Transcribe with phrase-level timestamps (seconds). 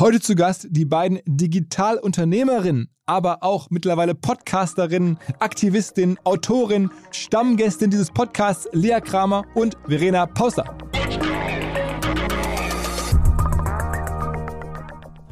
[0.00, 8.68] Heute zu Gast die beiden Digitalunternehmerinnen, aber auch mittlerweile Podcasterinnen, Aktivistin, Autorin, Stammgästin dieses Podcasts
[8.70, 10.78] Lea Kramer und Verena Pausler.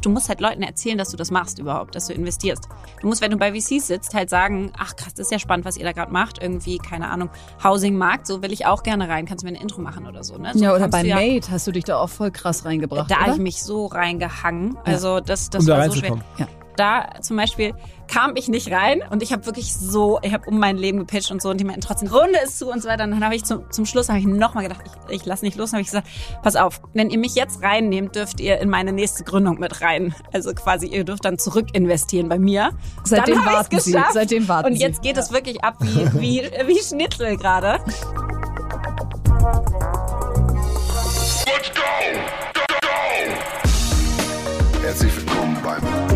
[0.06, 2.68] Du musst halt Leuten erzählen, dass du das machst überhaupt, dass du investierst.
[3.00, 5.66] Du musst, wenn du bei VCs sitzt, halt sagen, ach krass, das ist ja spannend,
[5.66, 6.40] was ihr da gerade macht.
[6.40, 7.28] Irgendwie, keine Ahnung,
[7.62, 9.26] Housing-Markt, so will ich auch gerne rein.
[9.26, 10.52] Kannst du mir ein Intro machen oder so, ne?
[10.54, 13.18] So ja, oder bei ja, Mate hast du dich da auch voll krass reingebracht, Da
[13.18, 14.78] habe ich mich so reingehangen.
[14.84, 16.18] Also das, das um war da so schwer.
[16.38, 17.74] Ja da zum Beispiel
[18.08, 21.30] kam ich nicht rein und ich habe wirklich so, ich habe um mein Leben gepitcht
[21.30, 23.04] und so und die meinten trotzdem, Runde ist zu und so weiter.
[23.04, 25.56] Und dann habe ich zum, zum Schluss habe ich nochmal gedacht, ich, ich lasse nicht
[25.56, 25.72] los.
[25.72, 26.06] habe ich gesagt,
[26.42, 30.14] pass auf, wenn ihr mich jetzt reinnehmt, dürft ihr in meine nächste Gründung mit rein.
[30.32, 32.70] Also quasi, ihr dürft dann zurück investieren bei mir.
[33.04, 33.96] Seitdem warten Sie.
[34.12, 37.80] Seitdem warten Und jetzt geht es wirklich ab wie, wie, wie Schnitzel gerade.
[41.46, 41.82] Let's go!
[42.54, 42.88] Go, go!
[44.82, 46.15] Herzlich willkommen beim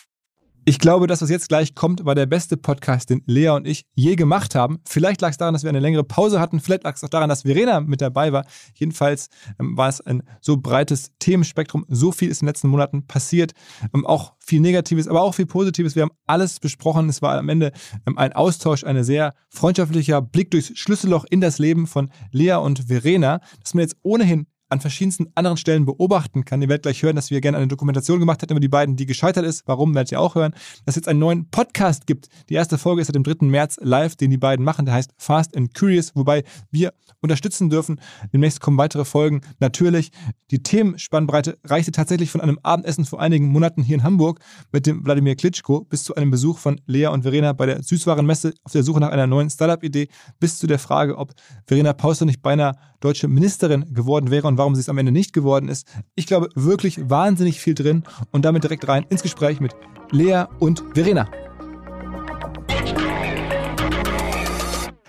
[0.63, 3.85] Ich glaube, das, was jetzt gleich kommt, war der beste Podcast, den Lea und ich
[3.95, 4.79] je gemacht haben.
[4.87, 6.59] Vielleicht lag es daran, dass wir eine längere Pause hatten.
[6.59, 8.45] Vielleicht lag es auch daran, dass Verena mit dabei war.
[8.75, 9.29] Jedenfalls
[9.59, 11.85] ähm, war es ein so breites Themenspektrum.
[11.89, 13.53] So viel ist in den letzten Monaten passiert.
[13.91, 15.95] Ähm, auch viel Negatives, aber auch viel Positives.
[15.95, 17.09] Wir haben alles besprochen.
[17.09, 17.71] Es war am Ende
[18.05, 22.85] ähm, ein Austausch, ein sehr freundschaftlicher Blick durchs Schlüsselloch in das Leben von Lea und
[22.87, 26.61] Verena, dass man jetzt ohnehin an verschiedensten anderen Stellen beobachten kann.
[26.61, 29.05] Ihr werdet gleich hören, dass wir gerne eine Dokumentation gemacht hätten über die beiden, die
[29.05, 29.63] gescheitert ist.
[29.67, 30.53] Warum, werdet ihr auch hören.
[30.85, 32.29] Dass es jetzt einen neuen Podcast gibt.
[32.49, 33.45] Die erste Folge ist seit dem 3.
[33.47, 34.85] März live, den die beiden machen.
[34.85, 37.99] Der heißt Fast and Curious, wobei wir unterstützen dürfen.
[38.33, 39.41] Demnächst kommen weitere Folgen.
[39.59, 40.11] Natürlich,
[40.51, 44.39] die Themenspannbreite reichte tatsächlich von einem Abendessen vor einigen Monaten hier in Hamburg
[44.71, 48.53] mit dem Wladimir Klitschko bis zu einem Besuch von Lea und Verena bei der Süßwarenmesse
[48.63, 50.07] auf der Suche nach einer neuen Startup-Idee
[50.39, 51.33] bis zu der Frage, ob
[51.65, 55.33] Verena Pauster nicht beinahe deutsche Ministerin geworden wäre und warum sie es am Ende nicht
[55.33, 55.87] geworden ist.
[56.15, 59.75] Ich glaube wirklich wahnsinnig viel drin und damit direkt rein ins Gespräch mit
[60.11, 61.29] Lea und Verena.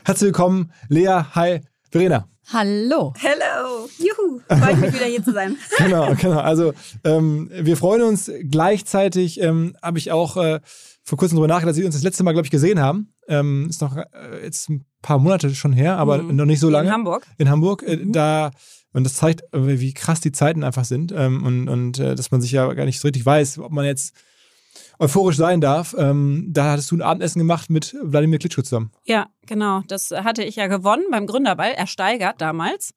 [0.04, 1.20] Herzlich willkommen, Lea.
[1.34, 1.60] Hi,
[1.90, 2.28] Verena.
[2.52, 3.12] Hallo.
[3.18, 3.88] Hello.
[3.98, 4.40] Juhu.
[4.48, 5.56] Freue ich mich wieder hier zu sein.
[5.78, 6.40] genau, genau.
[6.40, 6.72] Also
[7.04, 8.30] ähm, wir freuen uns.
[8.42, 10.60] Gleichzeitig ähm, habe ich auch äh,
[11.04, 13.12] vor kurzem darüber nachgedacht, dass wir uns das letzte Mal, glaube ich, gesehen haben.
[13.28, 14.04] Ähm, ist noch äh,
[14.42, 16.36] jetzt ein paar Monate schon her, aber mhm.
[16.36, 16.88] noch nicht so lange.
[16.88, 17.26] In Hamburg.
[17.38, 17.82] In Hamburg.
[17.86, 18.12] Äh, mhm.
[18.12, 18.50] Da
[18.92, 22.30] und das zeigt, äh, wie krass die Zeiten einfach sind ähm, und, und äh, dass
[22.30, 24.14] man sich ja gar nicht so richtig weiß, ob man jetzt
[24.98, 25.94] euphorisch sein darf.
[25.98, 28.92] Ähm, da hattest du ein Abendessen gemacht mit Wladimir Klitschko zusammen.
[29.04, 29.82] Ja, genau.
[29.88, 32.94] Das hatte ich ja gewonnen beim Gründerball, ersteigert damals.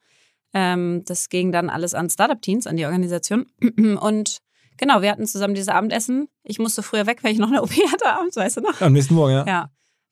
[0.53, 3.45] Ähm, das ging dann alles an Startup-Teams, an die Organisation.
[3.99, 4.39] Und
[4.77, 6.27] genau, wir hatten zusammen dieses Abendessen.
[6.43, 8.79] Ich musste früher weg, weil ich noch eine OP hatte abends, weißt du noch?
[8.81, 9.45] Am nächsten Morgen, ja.
[9.45, 9.69] Ja.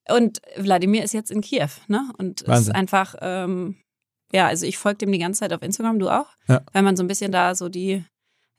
[0.09, 2.11] Und Wladimir ist jetzt in Kiew, ne?
[2.17, 2.71] Und Wahnsinn.
[2.71, 3.77] ist einfach, ähm,
[4.31, 6.27] ja, also ich folge dem die ganze Zeit auf Instagram, du auch?
[6.47, 6.61] Ja.
[6.73, 8.03] Weil man so ein bisschen da so die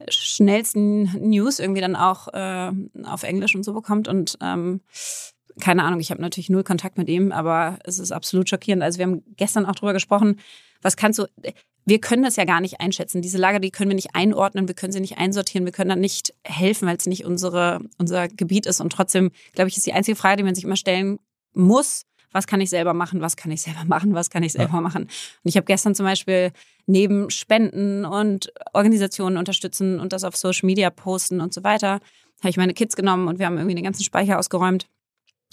[0.08, 2.72] schnellsten News irgendwie dann auch äh,
[3.04, 4.08] auf Englisch und so bekommt.
[4.08, 4.80] Und ähm,
[5.60, 8.82] keine Ahnung, ich habe natürlich null Kontakt mit ihm, aber es ist absolut schockierend.
[8.82, 10.40] Also wir haben gestern auch drüber gesprochen,
[10.82, 11.26] was kannst du,
[11.86, 13.22] wir können das ja gar nicht einschätzen.
[13.22, 16.00] Diese Lager, die können wir nicht einordnen, wir können sie nicht einsortieren, wir können dann
[16.00, 18.80] nicht helfen, weil es nicht unsere, unser Gebiet ist.
[18.80, 21.18] Und trotzdem, glaube ich, ist die einzige Frage, die man sich immer stellen
[21.54, 24.74] muss, was kann ich selber machen, was kann ich selber machen, was kann ich selber
[24.74, 24.80] ja.
[24.80, 25.04] machen.
[25.04, 25.10] Und
[25.44, 26.52] ich habe gestern zum Beispiel
[26.86, 32.00] neben Spenden und Organisationen unterstützen und das auf Social Media posten und so weiter,
[32.40, 34.86] habe ich meine Kids genommen und wir haben irgendwie den ganzen Speicher ausgeräumt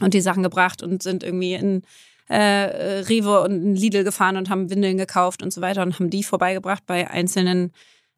[0.01, 1.83] und die Sachen gebracht und sind irgendwie in
[2.27, 6.23] äh, Rewe und Lidl gefahren und haben Windeln gekauft und so weiter und haben die
[6.23, 7.71] vorbeigebracht bei einzelnen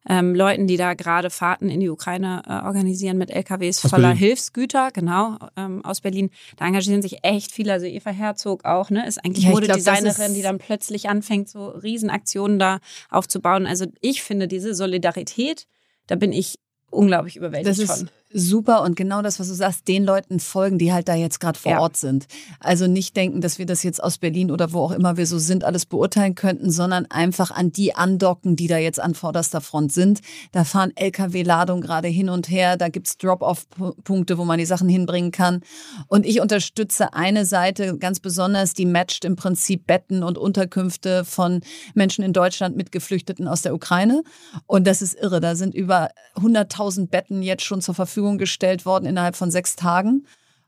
[0.08, 4.08] ähm, Leuten, die da gerade Fahrten in die Ukraine äh, organisieren mit LKWs aus voller
[4.08, 4.18] Berlin.
[4.18, 6.30] Hilfsgüter, genau, ähm, aus Berlin.
[6.56, 7.72] Da engagieren sich echt viele.
[7.72, 12.58] Also Eva Herzog auch, ne, ist eigentlich ja, Modedesignerin, die dann plötzlich anfängt, so Riesenaktionen
[12.58, 12.80] da
[13.10, 13.66] aufzubauen.
[13.66, 15.66] Also ich finde diese Solidarität,
[16.06, 16.58] da bin ich
[16.90, 20.92] unglaublich überwältigt das ist, super und genau das, was du sagst, den Leuten folgen, die
[20.92, 21.80] halt da jetzt gerade vor ja.
[21.80, 22.26] Ort sind.
[22.58, 25.38] Also nicht denken, dass wir das jetzt aus Berlin oder wo auch immer wir so
[25.38, 29.92] sind, alles beurteilen könnten, sondern einfach an die andocken, die da jetzt an vorderster Front
[29.92, 30.20] sind.
[30.50, 35.30] Da fahren Lkw-Ladungen gerade hin und her, da gibt's Drop-off-Punkte, wo man die Sachen hinbringen
[35.30, 35.60] kann.
[36.08, 41.60] Und ich unterstütze eine Seite ganz besonders, die matcht im Prinzip Betten und Unterkünfte von
[41.94, 44.24] Menschen in Deutschland mit Geflüchteten aus der Ukraine.
[44.66, 45.40] Und das ist irre.
[45.40, 49.76] Da sind über 100.000 Betten jetzt schon zur Verfügung Verfügung gestellt worden innerhalb von sechs
[49.76, 50.26] Tagen.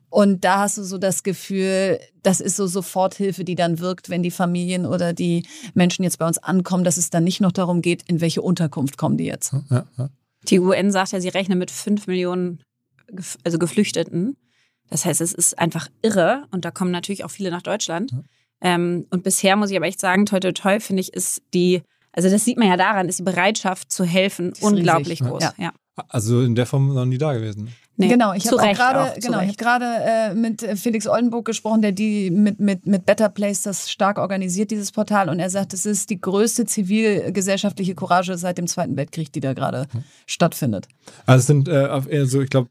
[0.08, 4.22] Und da hast du so das Gefühl, das ist so Soforthilfe, die dann wirkt, wenn
[4.22, 7.82] die Familien oder die Menschen jetzt bei uns ankommen, dass es dann nicht noch darum
[7.82, 9.52] geht, in welche Unterkunft kommen die jetzt.
[9.70, 10.08] Ja, ja.
[10.48, 12.60] Die UN sagt ja, sie rechnen mit fünf Millionen
[13.42, 14.36] also Geflüchteten.
[14.90, 18.12] Das heißt, es ist einfach irre und da kommen natürlich auch viele nach Deutschland.
[18.12, 18.22] Ja.
[18.60, 21.82] Ähm, und bisher muss ich aber echt sagen, toi toi toi, finde ich, ist die,
[22.12, 25.42] also das sieht man ja daran, ist die Bereitschaft zu helfen unglaublich riesig, groß.
[25.58, 25.72] Ja.
[26.08, 27.68] Also in der Form noch nie da gewesen.
[27.96, 32.30] Nee, genau, ich habe gerade genau, ich gerade äh, mit Felix Oldenburg gesprochen, der die
[32.30, 36.10] mit mit mit Better Place das stark organisiert dieses Portal und er sagt, es ist
[36.10, 40.04] die größte zivilgesellschaftliche Courage seit dem Zweiten Weltkrieg, die da gerade hm.
[40.26, 40.88] stattfindet.
[41.24, 42.68] Also es sind äh, eher so, ich glaube,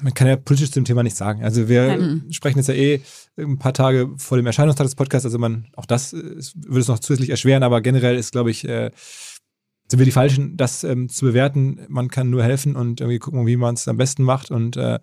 [0.00, 1.42] man kann ja politisch zu dem Thema nicht sagen.
[1.42, 2.24] Also wir mhm.
[2.30, 3.00] sprechen jetzt ja eh
[3.36, 6.88] ein paar Tage vor dem Erscheinungstag des Podcasts, also man auch das ist, würde es
[6.88, 8.90] noch zusätzlich erschweren, aber generell ist, glaube ich, äh,
[9.92, 11.84] sind wir die Falschen, das ähm, zu bewerten.
[11.88, 14.98] Man kann nur helfen und irgendwie gucken, wie man es am besten macht und äh,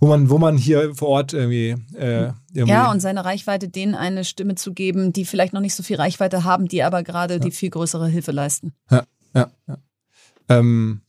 [0.00, 3.94] wo man, wo man hier vor Ort irgendwie, äh, irgendwie, Ja, und seine Reichweite, denen
[3.94, 7.34] eine Stimme zu geben, die vielleicht noch nicht so viel Reichweite haben, die aber gerade
[7.34, 7.38] ja.
[7.38, 8.72] die viel größere Hilfe leisten.
[8.90, 9.78] Ja, ja, ja.
[10.48, 11.02] Ähm,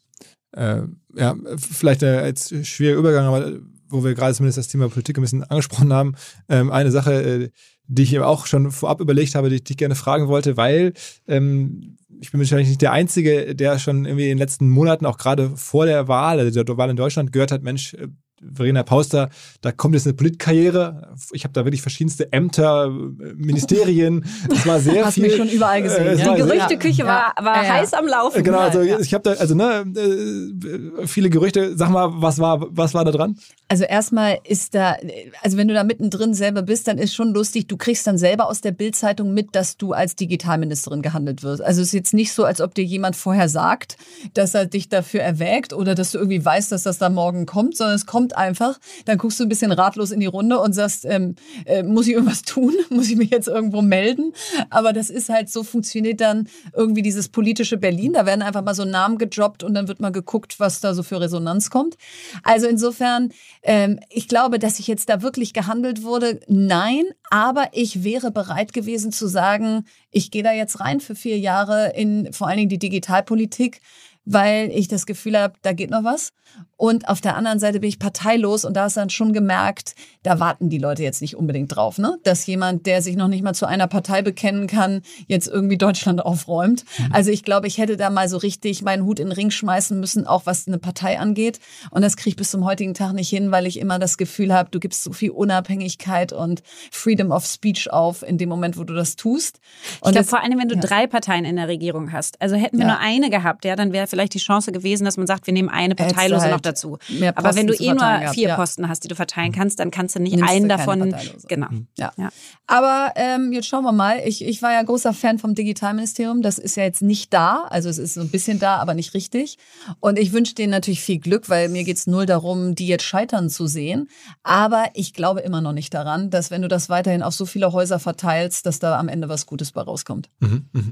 [0.51, 0.83] äh,
[1.15, 3.51] ja, vielleicht äh, als schwieriger Übergang, aber
[3.89, 6.13] wo wir gerade zumindest das Thema Politik ein bisschen angesprochen haben,
[6.49, 7.49] ähm, eine Sache, äh,
[7.87, 10.93] die ich mir auch schon vorab überlegt habe, die ich dich gerne fragen wollte, weil
[11.27, 15.17] ähm, ich bin wahrscheinlich nicht der Einzige, der schon irgendwie in den letzten Monaten, auch
[15.17, 18.07] gerade vor der Wahl, also der Wahl in Deutschland, gehört hat, Mensch, äh,
[18.41, 19.29] Verena Pauster,
[19.61, 21.15] da kommt jetzt eine Politkarriere.
[21.31, 24.25] Ich habe da wirklich verschiedenste Ämter, Ministerien.
[24.51, 25.23] Es war sehr Hast viel.
[25.23, 26.05] Hast mich schon überall gesehen.
[26.05, 26.35] Äh, ja.
[26.35, 27.07] Die Gerüchteküche ja.
[27.07, 28.43] war, war ja, heiß am Laufen.
[28.43, 31.75] Genau, also ich habe da, also ne, äh, viele Gerüchte.
[31.75, 33.37] Sag mal, was war, was war da dran?
[33.69, 34.95] Also erstmal ist da,
[35.41, 37.67] also wenn du da mittendrin selber bist, dann ist schon lustig.
[37.67, 41.61] Du kriegst dann selber aus der Bildzeitung mit, dass du als Digitalministerin gehandelt wirst.
[41.61, 43.97] Also es ist jetzt nicht so, als ob dir jemand vorher sagt,
[44.33, 47.75] dass er dich dafür erwägt oder dass du irgendwie weißt, dass das da morgen kommt,
[47.75, 48.79] sondern es kommt kommt einfach.
[49.05, 51.35] Dann guckst du ein bisschen ratlos in die Runde und sagst, ähm,
[51.65, 52.73] äh, muss ich irgendwas tun?
[52.89, 54.33] muss ich mich jetzt irgendwo melden?
[54.69, 58.13] Aber das ist halt so, funktioniert dann irgendwie dieses politische Berlin.
[58.13, 61.03] Da werden einfach mal so Namen gedroppt und dann wird mal geguckt, was da so
[61.03, 61.95] für Resonanz kommt.
[62.43, 63.29] Also insofern,
[63.63, 66.39] ähm, ich glaube, dass ich jetzt da wirklich gehandelt wurde.
[66.47, 71.37] Nein, aber ich wäre bereit gewesen zu sagen, ich gehe da jetzt rein für vier
[71.37, 73.81] Jahre in vor allen Dingen die Digitalpolitik
[74.29, 76.33] weil ich das Gefühl habe, da geht noch was.
[76.75, 80.39] Und auf der anderen Seite bin ich parteilos und da ist dann schon gemerkt, da
[80.39, 82.19] warten die Leute jetzt nicht unbedingt drauf, ne?
[82.23, 86.23] Dass jemand, der sich noch nicht mal zu einer Partei bekennen kann, jetzt irgendwie Deutschland
[86.23, 86.83] aufräumt.
[86.99, 87.13] Mhm.
[87.13, 89.99] Also ich glaube, ich hätte da mal so richtig meinen Hut in den Ring schmeißen
[89.99, 91.59] müssen, auch was eine Partei angeht.
[91.89, 94.53] Und das kriege ich bis zum heutigen Tag nicht hin, weil ich immer das Gefühl
[94.53, 98.83] habe, du gibst so viel Unabhängigkeit und Freedom of Speech auf in dem Moment, wo
[98.83, 99.59] du das tust.
[100.01, 100.81] Und ich glaube, vor allem, wenn du ja.
[100.81, 102.39] drei Parteien in der Regierung hast.
[102.39, 102.93] Also hätten wir ja.
[102.93, 105.69] nur eine gehabt, ja, dann wäre vielleicht die Chance gewesen, dass man sagt, wir nehmen
[105.69, 106.97] eine Parteilose halt noch dazu.
[107.35, 110.15] Aber wenn du eh nur vier gehabt, Posten hast, die du verteilen kannst, dann kannst
[110.15, 111.15] du nicht Nimmst einen davon.
[111.47, 111.69] Genau.
[111.69, 111.87] Hm.
[111.97, 112.11] Ja.
[112.17, 112.29] ja.
[112.65, 114.21] Aber ähm, jetzt schauen wir mal.
[114.25, 116.41] Ich, ich war ja großer Fan vom Digitalministerium.
[116.41, 117.65] Das ist ja jetzt nicht da.
[117.69, 119.57] Also es ist so ein bisschen da, aber nicht richtig.
[119.99, 123.03] Und ich wünsche denen natürlich viel Glück, weil mir geht es null darum, die jetzt
[123.03, 124.09] scheitern zu sehen.
[124.43, 127.71] Aber ich glaube immer noch nicht daran, dass wenn du das weiterhin auf so viele
[127.71, 130.29] Häuser verteilst, dass da am Ende was Gutes bei rauskommt.
[130.39, 130.83] Mhm, mh.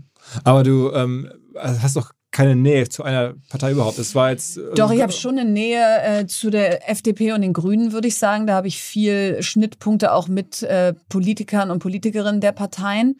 [0.43, 3.97] Aber du ähm, hast doch keine Nähe zu einer Partei überhaupt.
[3.97, 4.57] Es war jetzt.
[4.57, 8.09] Äh, Doch, ich habe schon eine Nähe äh, zu der FDP und den Grünen, würde
[8.09, 8.45] ich sagen.
[8.45, 13.15] Da habe ich viel Schnittpunkte auch mit äh, Politikern und Politikerinnen der Parteien.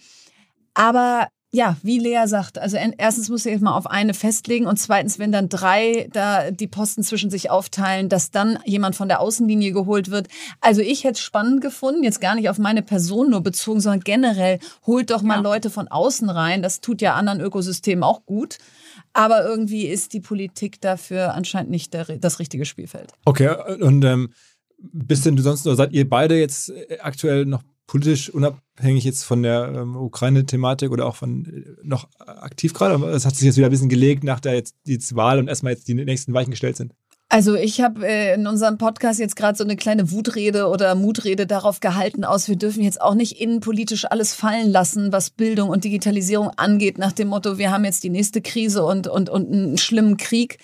[0.74, 5.20] Aber Ja, wie Lea sagt, also erstens muss ich mal auf eine festlegen und zweitens,
[5.20, 9.72] wenn dann drei da die Posten zwischen sich aufteilen, dass dann jemand von der Außenlinie
[9.72, 10.28] geholt wird.
[10.60, 14.02] Also ich hätte es spannend gefunden, jetzt gar nicht auf meine Person nur bezogen, sondern
[14.02, 15.42] generell holt doch mal ja.
[15.44, 16.62] Leute von außen rein.
[16.62, 18.58] Das tut ja anderen Ökosystemen auch gut.
[19.14, 23.14] Aber irgendwie ist die Politik dafür anscheinend nicht der, das richtige Spielfeld.
[23.24, 24.34] Okay, und ähm,
[24.78, 29.24] bist denn du sonst, oder seid ihr beide jetzt äh, aktuell noch politisch unabhängig jetzt
[29.24, 33.04] von der ähm, Ukraine-Thematik oder auch von äh, noch aktiv gerade?
[33.08, 35.74] Es hat sich jetzt wieder ein bisschen gelegt nach der jetzt die Wahl und erstmal
[35.74, 36.94] jetzt die nächsten Weichen gestellt sind.
[37.28, 41.48] Also ich habe äh, in unserem Podcast jetzt gerade so eine kleine Wutrede oder Mutrede
[41.48, 45.84] darauf gehalten aus, wir dürfen jetzt auch nicht innenpolitisch alles fallen lassen, was Bildung und
[45.84, 49.78] Digitalisierung angeht, nach dem Motto, wir haben jetzt die nächste Krise und, und, und einen
[49.78, 50.60] schlimmen Krieg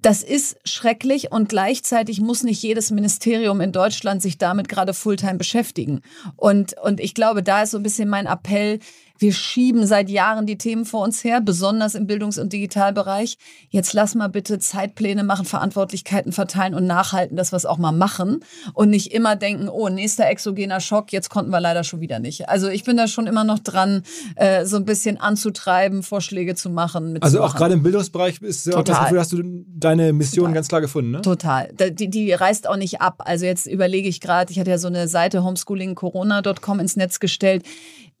[0.00, 5.36] das ist schrecklich und gleichzeitig muss nicht jedes Ministerium in Deutschland sich damit gerade Fulltime
[5.36, 6.02] beschäftigen.
[6.36, 8.78] Und, und ich glaube, da ist so ein bisschen mein Appell,
[9.18, 13.36] wir schieben seit Jahren die Themen vor uns her, besonders im Bildungs- und Digitalbereich.
[13.68, 17.92] Jetzt lass mal bitte Zeitpläne machen, Verantwortlichkeiten verteilen und nachhalten, dass wir es auch mal
[17.92, 18.40] machen
[18.74, 22.48] und nicht immer denken, oh, nächster exogener Schock, jetzt konnten wir leider schon wieder nicht.
[22.48, 24.02] Also ich bin da schon immer noch dran,
[24.36, 27.18] äh, so ein bisschen anzutreiben, Vorschläge zu machen.
[27.20, 30.54] also auch gerade im Bildungsbereich ist auch das Gefühl, hast du deine Mission Total.
[30.54, 31.22] ganz klar gefunden, ne?
[31.22, 31.72] Total.
[31.72, 33.22] Die, die reißt auch nicht ab.
[33.24, 37.64] Also jetzt überlege ich gerade, ich hatte ja so eine Seite homeschoolingcorona.com ins Netz gestellt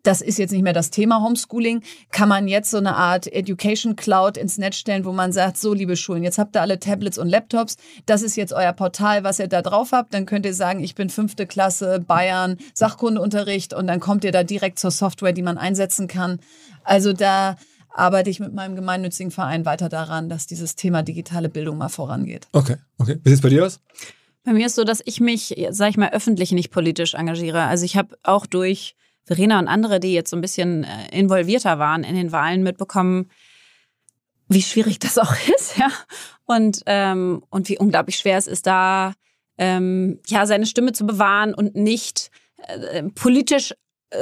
[0.02, 3.96] das ist jetzt nicht mehr das Thema Homeschooling, kann man jetzt so eine Art Education
[3.96, 7.18] Cloud ins Netz stellen, wo man sagt, so liebe Schulen, jetzt habt ihr alle Tablets
[7.18, 7.76] und Laptops,
[8.06, 10.94] das ist jetzt euer Portal, was ihr da drauf habt, dann könnt ihr sagen, ich
[10.94, 15.58] bin fünfte Klasse Bayern, Sachkundeunterricht und dann kommt ihr da direkt zur Software, die man
[15.58, 16.40] einsetzen kann.
[16.84, 17.56] Also da
[17.90, 22.46] arbeite ich mit meinem gemeinnützigen Verein weiter daran, dass dieses Thema digitale Bildung mal vorangeht.
[22.52, 23.18] Okay, okay.
[23.22, 23.80] Wie sieht es bei dir aus?
[24.44, 27.64] Bei mir ist so, dass ich mich, sag ich mal, öffentlich nicht politisch engagiere.
[27.64, 28.94] Also ich habe auch durch
[29.28, 33.30] Verena und andere, die jetzt so ein bisschen äh, involvierter waren in den Wahlen, mitbekommen,
[34.48, 35.90] wie schwierig das auch ist, ja.
[36.46, 39.12] Und, ähm, und wie unglaublich schwer es ist, da
[39.58, 43.74] ähm, ja seine Stimme zu bewahren und nicht äh, politisch äh,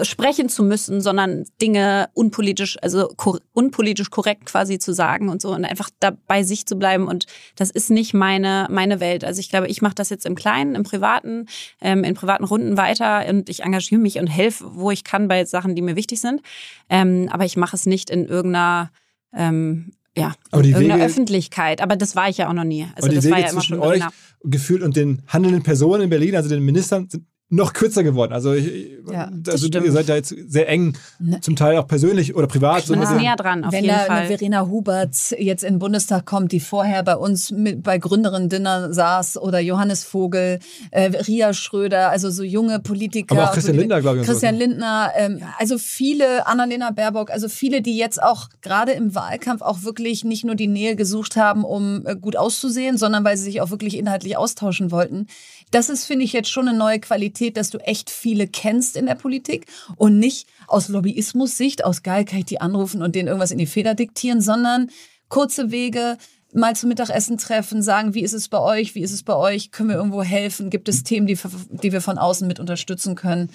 [0.03, 3.09] sprechen zu müssen, sondern Dinge unpolitisch, also
[3.53, 7.07] unpolitisch korrekt quasi zu sagen und so und einfach da bei sich zu bleiben.
[7.07, 9.25] Und das ist nicht meine meine Welt.
[9.25, 11.47] Also ich glaube, ich mache das jetzt im Kleinen, im Privaten,
[11.81, 15.45] ähm, in privaten Runden weiter und ich engagiere mich und helfe, wo ich kann bei
[15.45, 16.43] Sachen, die mir wichtig sind.
[16.89, 18.91] Ähm, aber ich mache es nicht in irgendeiner
[19.33, 21.83] ähm, ja, aber die Wege, Öffentlichkeit.
[21.83, 22.85] Aber das war ich ja auch noch nie.
[22.97, 24.03] Also aber die das Wege war ja immer zwischen euch
[24.43, 28.33] gefühlt und den handelnden Personen in Berlin, also den Ministern, sind noch kürzer geworden.
[28.33, 31.41] Also, ich, ja, also ihr seid ja jetzt sehr eng, ne.
[31.41, 32.89] zum Teil auch persönlich oder privat.
[32.89, 34.17] Man so ist näher dran, auf Wenn jeden da Fall.
[34.17, 38.93] eine Verena Hubert jetzt in den Bundestag kommt, die vorher bei uns mit, bei Gründerinnen-Dinner
[38.93, 40.59] saß oder Johannes Vogel,
[40.91, 43.37] äh, Ria Schröder, also so junge Politiker.
[43.37, 44.27] Aber auch Christian Lindner, glaube ich.
[44.27, 44.61] Christian so.
[44.61, 49.85] Lindner, ähm, also viele, Annalena Baerbock, also viele, die jetzt auch gerade im Wahlkampf auch
[49.85, 53.61] wirklich nicht nur die Nähe gesucht haben, um äh, gut auszusehen, sondern weil sie sich
[53.61, 55.29] auch wirklich inhaltlich austauschen wollten.
[55.71, 59.07] Das ist, finde ich, jetzt schon eine neue Qualität, dass du echt viele kennst in
[59.07, 63.51] der Politik und nicht aus Lobbyismus-Sicht, aus geil kann ich die anrufen und denen irgendwas
[63.51, 64.91] in die Feder diktieren, sondern
[65.29, 66.19] kurze Wege,
[66.53, 69.71] mal zum Mittagessen treffen, sagen, wie ist es bei euch, wie ist es bei euch,
[69.73, 71.39] können wir irgendwo helfen, gibt es Themen, die,
[71.83, 73.51] die wir von außen mit unterstützen können.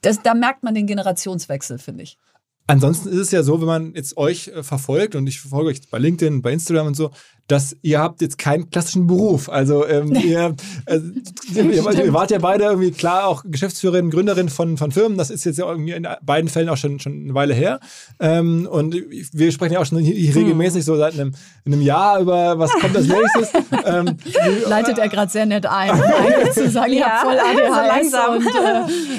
[0.00, 2.18] Das, da merkt man den Generationswechsel, finde ich.
[2.66, 5.80] Ansonsten ist es ja so, wenn man jetzt euch äh, verfolgt und ich verfolge euch
[5.90, 7.10] bei LinkedIn, bei Instagram und so,
[7.50, 9.48] dass ihr habt jetzt keinen klassischen Beruf.
[9.48, 10.54] Also ähm, ihr,
[10.86, 11.00] äh,
[11.52, 11.64] ihr,
[12.04, 15.18] ihr, wart ja beide irgendwie klar auch Geschäftsführerin, Gründerin von, von Firmen.
[15.18, 17.80] Das ist jetzt ja irgendwie in beiden Fällen auch schon, schon eine Weile her.
[18.20, 21.32] Ähm, und wir sprechen ja auch schon hier regelmäßig so seit einem,
[21.66, 23.50] einem Jahr über was kommt als nächstes.
[23.84, 24.16] ähm,
[24.66, 28.10] Leitet er gerade sehr nett ein, eigentlich zu sagen, ja, voll ADHS.
[28.10, 28.36] So langsam.
[28.36, 28.46] Und,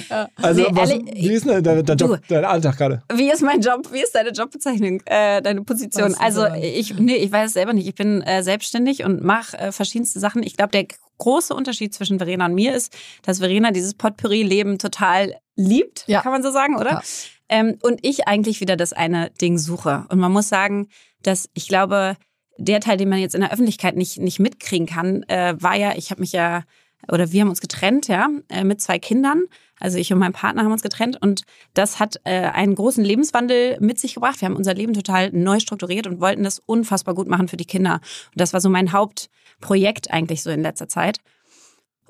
[0.09, 3.03] äh, Also nee, was, wie ist denn dein, dein Job, du, dein Alltag gerade?
[3.13, 3.89] Wie ist mein Job?
[3.91, 6.15] Wie ist deine Jobbezeichnung, äh, deine Position?
[6.17, 7.87] Also ich, nee, ich weiß es selber nicht.
[7.87, 10.43] Ich bin äh, selbstständig und mache äh, verschiedenste Sachen.
[10.43, 10.87] Ich glaube, der
[11.17, 16.21] große Unterschied zwischen Verena und mir ist, dass Verena dieses Potpourri-Leben total liebt, ja.
[16.21, 16.91] kann man so sagen, oder?
[16.91, 17.01] Ja.
[17.49, 20.05] Ähm, und ich eigentlich wieder das eine Ding suche.
[20.09, 20.87] Und man muss sagen,
[21.21, 22.17] dass ich glaube,
[22.57, 25.93] der Teil, den man jetzt in der Öffentlichkeit nicht, nicht mitkriegen kann, äh, war ja,
[25.95, 26.63] ich habe mich ja,
[27.09, 29.43] oder wir haben uns getrennt, ja, äh, mit zwei Kindern.
[29.79, 31.43] Also ich und mein Partner haben uns getrennt und
[31.73, 34.39] das hat äh, einen großen Lebenswandel mit sich gebracht.
[34.39, 37.65] Wir haben unser Leben total neu strukturiert und wollten das unfassbar gut machen für die
[37.65, 37.95] Kinder.
[37.95, 41.17] Und das war so mein Hauptprojekt eigentlich so in letzter Zeit.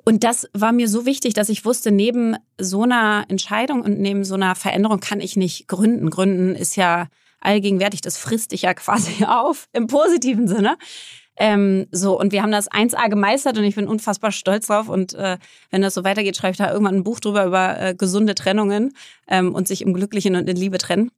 [0.03, 4.23] Und das war mir so wichtig, dass ich wusste, neben so einer Entscheidung und neben
[4.23, 6.09] so einer Veränderung kann ich nicht gründen.
[6.09, 7.07] Gründen ist ja
[7.39, 10.77] allgegenwärtig, das frisst dich ja quasi auf im positiven Sinne.
[11.37, 14.89] Ähm, so, und wir haben das 1A gemeistert und ich bin unfassbar stolz drauf.
[14.89, 15.37] Und äh,
[15.69, 18.93] wenn das so weitergeht, schreibe ich da irgendwann ein Buch drüber über äh, gesunde Trennungen
[19.27, 21.11] ähm, und sich im Glücklichen und in Liebe trennen.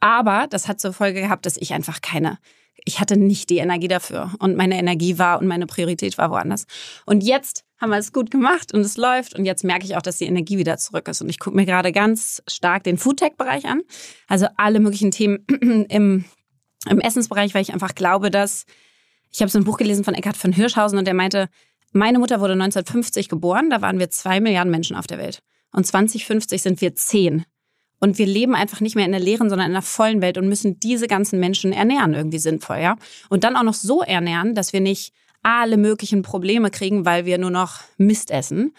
[0.00, 2.38] Aber das hat zur Folge gehabt, dass ich einfach keine
[2.84, 6.66] ich hatte nicht die Energie dafür und meine Energie war und meine Priorität war woanders.
[7.06, 10.02] Und jetzt haben wir es gut gemacht und es läuft und jetzt merke ich auch,
[10.02, 13.66] dass die Energie wieder zurück ist und ich gucke mir gerade ganz stark den Foodtech-Bereich
[13.66, 13.82] an,
[14.28, 15.44] also alle möglichen Themen
[15.88, 16.24] im,
[16.88, 18.64] im Essensbereich, weil ich einfach glaube, dass
[19.32, 21.48] ich habe so ein Buch gelesen von Eckhard von Hirschhausen und der meinte,
[21.92, 25.86] meine Mutter wurde 1950 geboren, da waren wir zwei Milliarden Menschen auf der Welt und
[25.86, 27.44] 2050 sind wir zehn.
[28.02, 30.48] Und wir leben einfach nicht mehr in der leeren, sondern in einer vollen Welt und
[30.48, 32.96] müssen diese ganzen Menschen ernähren, irgendwie sinnvoll, ja.
[33.28, 37.36] Und dann auch noch so ernähren, dass wir nicht alle möglichen Probleme kriegen, weil wir
[37.36, 38.72] nur noch Mist essen.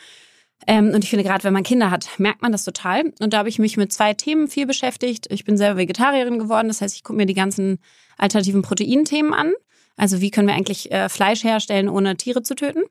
[0.67, 3.13] Ähm, und ich finde, gerade wenn man Kinder hat, merkt man das total.
[3.19, 5.27] Und da habe ich mich mit zwei Themen viel beschäftigt.
[5.29, 7.79] Ich bin selber Vegetarierin geworden, das heißt, ich gucke mir die ganzen
[8.17, 9.53] alternativen Proteinthemen an.
[9.97, 12.83] Also wie können wir eigentlich äh, Fleisch herstellen, ohne Tiere zu töten?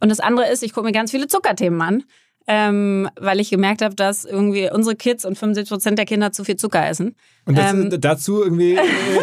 [0.00, 2.04] Und das andere ist, ich gucke mir ganz viele Zuckerthemen an
[2.50, 6.44] ähm, weil ich gemerkt habe, dass irgendwie unsere Kids und 75 Prozent der Kinder zu
[6.44, 7.14] viel Zucker essen.
[7.44, 8.78] Und das, ähm, dazu irgendwie äh,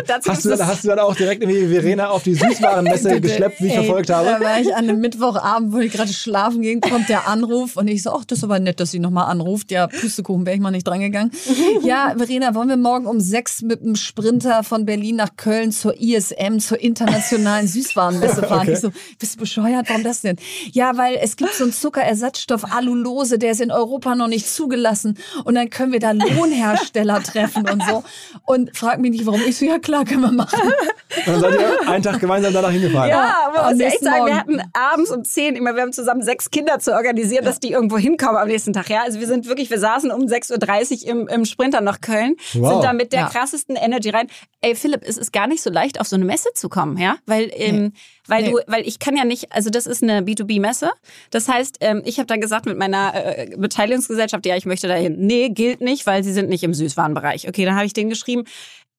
[0.05, 3.61] dazu hast, du, dann, hast du dann auch direkt irgendwie Verena auf die Süßwarenmesse geschleppt,
[3.61, 4.29] wie ich Ey, verfolgt habe?
[4.29, 7.87] Da war ich an einem Mittwochabend, wo ich gerade schlafen ging, kommt der Anruf und
[7.87, 9.71] ich so, ach, das ist aber nett, dass sie nochmal anruft.
[9.71, 11.31] Ja, Pustekuchen wäre ich mal nicht drangegangen.
[11.83, 15.99] ja, Verena, wollen wir morgen um sechs mit dem Sprinter von Berlin nach Köln zur
[15.99, 18.61] ISM, zur internationalen Süßwarenmesse fahren?
[18.61, 18.73] Okay.
[18.73, 19.89] Ich so, bist du bescheuert?
[19.89, 20.37] Warum das denn?
[20.71, 24.47] Ja, weil es gibt so einen Zuckerersatzstoff Alulose Dose, der ist in Europa noch nicht
[24.47, 25.17] zugelassen.
[25.45, 28.03] Und dann können wir da Lohnhersteller treffen und so.
[28.45, 29.41] Und frag mich nicht, warum.
[29.47, 30.59] Ich so, ja klar, können wir machen.
[30.61, 33.09] Und dann seid ihr einen Tag gemeinsam danach hingefahren.
[33.09, 36.51] Ja, aber muss echt sagen, wir hatten abends um zehn immer, wir haben zusammen sechs
[36.51, 37.49] Kinder zu organisieren, ja.
[37.49, 38.89] dass die irgendwo hinkommen am nächsten Tag.
[38.89, 42.35] Ja, also wir sind wirklich, wir saßen um 6.30 Uhr im, im Sprinter nach Köln,
[42.53, 42.73] wow.
[42.73, 43.29] sind da mit der ja.
[43.29, 44.27] krassesten Energy rein.
[44.61, 47.15] Ey, Philipp, es ist gar nicht so leicht, auf so eine Messe zu kommen, ja,
[47.25, 47.91] weil ähm, nee.
[48.27, 48.51] Weil nee.
[48.51, 50.91] du, weil ich kann ja nicht, also das ist eine B2B-Messe.
[51.29, 55.17] Das heißt, ähm, ich habe dann gesagt mit meiner äh, Beteiligungsgesellschaft, ja, ich möchte dahin.
[55.17, 57.47] Nee, gilt nicht, weil sie sind nicht im Süßwarenbereich.
[57.47, 58.45] Okay, dann habe ich denen geschrieben,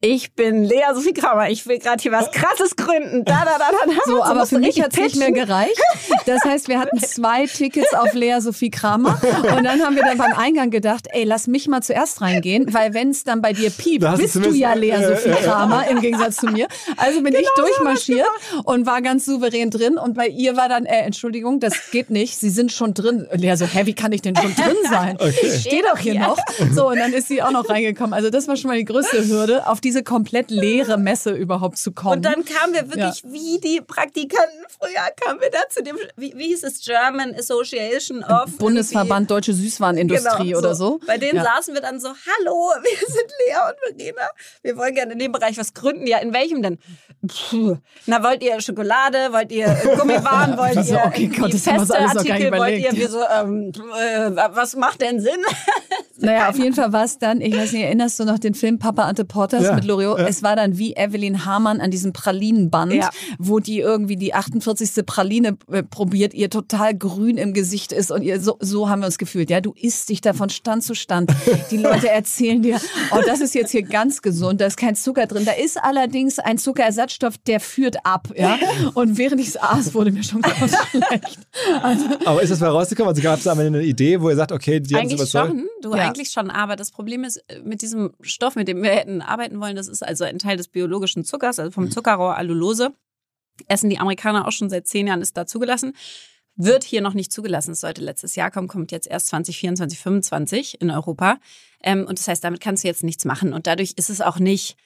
[0.06, 3.24] ich bin Lea Sophie Kramer, ich will gerade hier was krasses gründen.
[3.24, 4.00] Da, da, da, da, da.
[4.06, 5.80] So, aber für mich hat es nicht mehr gereicht.
[6.26, 9.20] Das heißt, wir hatten zwei Tickets auf Lea Sophie Kramer
[9.56, 12.94] und dann haben wir dann beim Eingang gedacht, ey, lass mich mal zuerst reingehen, weil
[12.94, 16.46] wenn es dann bei dir piept, bist du ja Lea Sophie Kramer im Gegensatz zu
[16.46, 16.68] mir.
[16.96, 20.68] Also bin genau ich durchmarschiert so und war ganz souverän drin und bei ihr war
[20.68, 23.26] dann, äh, Entschuldigung, das geht nicht, Sie sind schon drin.
[23.32, 25.16] Lea so, hä, wie kann ich denn schon drin sein?
[25.16, 25.34] Okay.
[25.42, 26.38] Ich stehe doch hier noch.
[26.72, 28.14] So, und dann ist sie auch noch reingekommen.
[28.14, 31.92] Also das war schon mal die größte Hürde, auf diese komplett leere Messe überhaupt zu
[31.92, 32.16] kommen.
[32.16, 33.32] Und dann kamen wir wirklich ja.
[33.32, 38.22] wie die Praktikanten früher, kamen wir da zu dem, wie, wie hieß es, German Association
[38.24, 38.56] of...
[38.58, 41.00] Bundesverband Deutsche Süßwarenindustrie genau, oder so.
[41.06, 41.44] Bei denen ja.
[41.44, 44.28] saßen wir dann so, hallo, wir sind Lea und Verena,
[44.62, 46.06] wir wollen gerne in dem Bereich was gründen.
[46.06, 46.78] Ja, in welchem denn?
[47.26, 47.76] Puh.
[48.06, 49.66] Na, wollt ihr Schokolade, wollt ihr
[49.98, 54.76] Gummibaren, wollt ihr okay, Gott, das feste Artikel, wollt ihr, wir so, ähm, äh, was
[54.76, 55.40] macht denn Sinn?
[56.18, 58.78] naja, auf jeden Fall war es dann, ich weiß nicht, erinnerst du noch den Film
[58.78, 59.75] Papa Ante Portas ja.
[59.76, 60.18] Mit Loriot?
[60.18, 60.26] Ja.
[60.26, 63.10] Es war dann wie Evelyn Hamann an diesem Pralinenband, ja.
[63.38, 65.06] wo die irgendwie die 48.
[65.06, 69.06] Praline äh, probiert, ihr total grün im Gesicht ist und ihr so, so haben wir
[69.06, 69.50] uns gefühlt.
[69.50, 71.32] Ja, du isst dich da von Stand zu Stand.
[71.70, 72.80] Die Leute erzählen dir,
[73.12, 75.44] oh, das ist jetzt hier ganz gesund, da ist kein Zucker drin.
[75.44, 78.28] Da ist allerdings ein Zuckerersatzstoff, der führt ab.
[78.36, 78.58] Ja?
[78.94, 81.38] Und während ich es aß, wurde mir schon ganz schlecht.
[81.82, 83.08] Also, aber ist das mal rausgekommen?
[83.08, 85.48] Also gab es da eine Idee, wo ihr sagt, okay, die haben es überzeugt?
[85.48, 86.02] Schon, du ja.
[86.02, 86.50] eigentlich schon.
[86.50, 89.88] Aber das Problem ist, äh, mit diesem Stoff, mit dem wir hätten arbeiten wollen, das
[89.88, 91.90] ist also ein Teil des biologischen Zuckers, also vom mhm.
[91.90, 92.92] Zuckerrohr Allulose.
[93.68, 95.94] Essen die Amerikaner auch schon seit zehn Jahren, ist da zugelassen.
[96.56, 97.72] Wird hier noch nicht zugelassen.
[97.72, 101.38] Es sollte letztes Jahr kommen, kommt jetzt erst 2024, 2025 in Europa.
[101.82, 103.52] Ähm, und das heißt, damit kannst du jetzt nichts machen.
[103.52, 104.76] Und dadurch ist es auch nicht,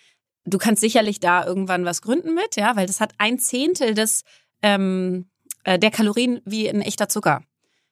[0.44, 4.24] du kannst sicherlich da irgendwann was gründen mit, ja, weil das hat ein Zehntel des,
[4.62, 5.26] ähm,
[5.64, 7.42] äh, der Kalorien wie ein echter Zucker.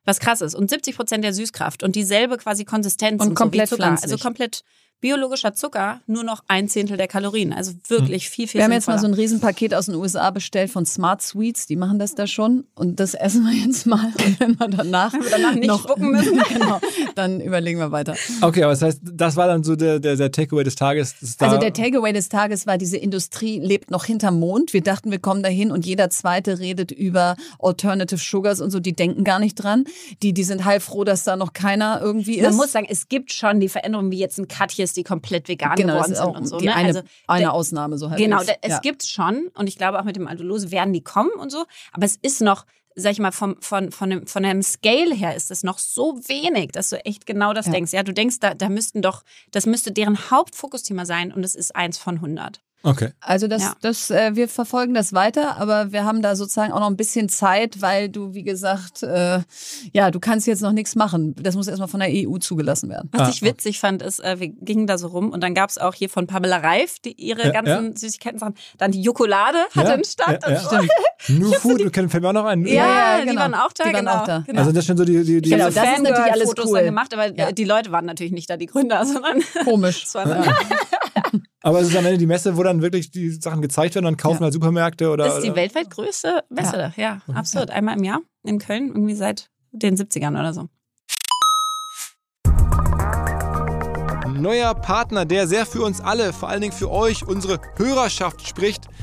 [0.04, 0.54] Was krass ist.
[0.54, 3.90] Und 70 Prozent der Süßkraft und dieselbe quasi Konsistenz und, und komplett so Zucker.
[3.90, 4.64] Also komplett
[5.00, 7.52] biologischer Zucker nur noch ein Zehntel der Kalorien.
[7.52, 8.30] Also wirklich hm.
[8.30, 11.22] viel, viel Wir haben jetzt mal so ein Riesenpaket aus den USA bestellt von Smart
[11.22, 11.66] Sweets.
[11.66, 12.64] Die machen das da schon.
[12.74, 14.12] Und das essen wir jetzt mal.
[14.24, 16.80] Und wenn wir danach, wenn wir danach nicht noch, spucken müssen, genau,
[17.14, 18.16] dann überlegen wir weiter.
[18.40, 21.14] Okay, aber das heißt, das war dann so der, der, der Takeaway des Tages.
[21.38, 24.72] Also der Takeaway des Tages war, diese Industrie lebt noch hinterm Mond.
[24.72, 28.80] Wir dachten, wir kommen dahin und jeder Zweite redet über Alternative Sugars und so.
[28.80, 29.84] Die denken gar nicht dran.
[30.22, 32.44] Die, die sind heilfroh, dass da noch keiner irgendwie ist.
[32.44, 34.48] Man muss sagen, es gibt schon die Veränderungen, wie jetzt ein
[34.88, 36.58] Katjes, die komplett vegan genau, geworden sind und so.
[36.58, 36.74] Die ne?
[36.74, 38.18] eine, also, eine Ausnahme so halt.
[38.18, 38.78] Genau, es ja.
[38.80, 41.64] gibt's schon und ich glaube auch mit dem Aldolose werden die kommen und so.
[41.92, 42.64] Aber es ist noch
[43.00, 46.18] sag ich mal, vom, von, von, dem, von einem Scale her ist es noch so
[46.26, 47.72] wenig, dass du echt genau das ja.
[47.72, 47.92] denkst.
[47.92, 49.22] Ja, du denkst, da, da müssten doch,
[49.52, 52.60] das müsste deren Hauptfokusthema sein und es ist eins von 100.
[52.82, 53.10] Okay.
[53.20, 53.72] Also das, ja.
[53.80, 57.28] das, äh, wir verfolgen das weiter, aber wir haben da sozusagen auch noch ein bisschen
[57.28, 59.40] Zeit, weil du, wie gesagt, äh,
[59.92, 61.34] ja, du kannst jetzt noch nichts machen.
[61.40, 63.08] Das muss erstmal von der EU zugelassen werden.
[63.12, 65.70] Was ah, ich witzig fand, ist, äh, wir gingen da so rum und dann gab
[65.70, 67.96] es auch hier von Pamela Reif, die ihre ja, ganzen ja.
[67.96, 68.54] Süßigkeiten Sachen.
[68.78, 70.44] Dann die Jokolade hatte einen Stand.
[70.46, 70.90] Ja, Stimmt.
[71.28, 72.64] New Food, du kennst fällt mir auch noch ein.
[72.64, 73.32] Ja, genau.
[73.32, 73.84] die waren auch da.
[73.84, 74.16] Die waren genau.
[74.18, 74.44] auch da.
[74.46, 74.60] Genau.
[74.60, 76.82] Also das sind so die, die, die genau, das ist natürlich alles Fotos cool.
[76.82, 80.06] gemacht, aber die Leute waren natürlich nicht da, die Gründer, sondern komisch.
[81.62, 84.16] Aber es ist am Ende die Messe, wo dann wirklich die Sachen gezeigt werden, dann
[84.16, 84.44] kaufen ja.
[84.44, 85.24] halt Supermärkte oder.
[85.24, 87.70] Das ist die weltweit größte Messe, ja, ja absolut.
[87.70, 90.68] Einmal im Jahr in Köln, irgendwie seit den 70ern oder so.
[94.40, 98.84] Neuer Partner, der sehr für uns alle, vor allen Dingen für euch, unsere Hörerschaft spricht.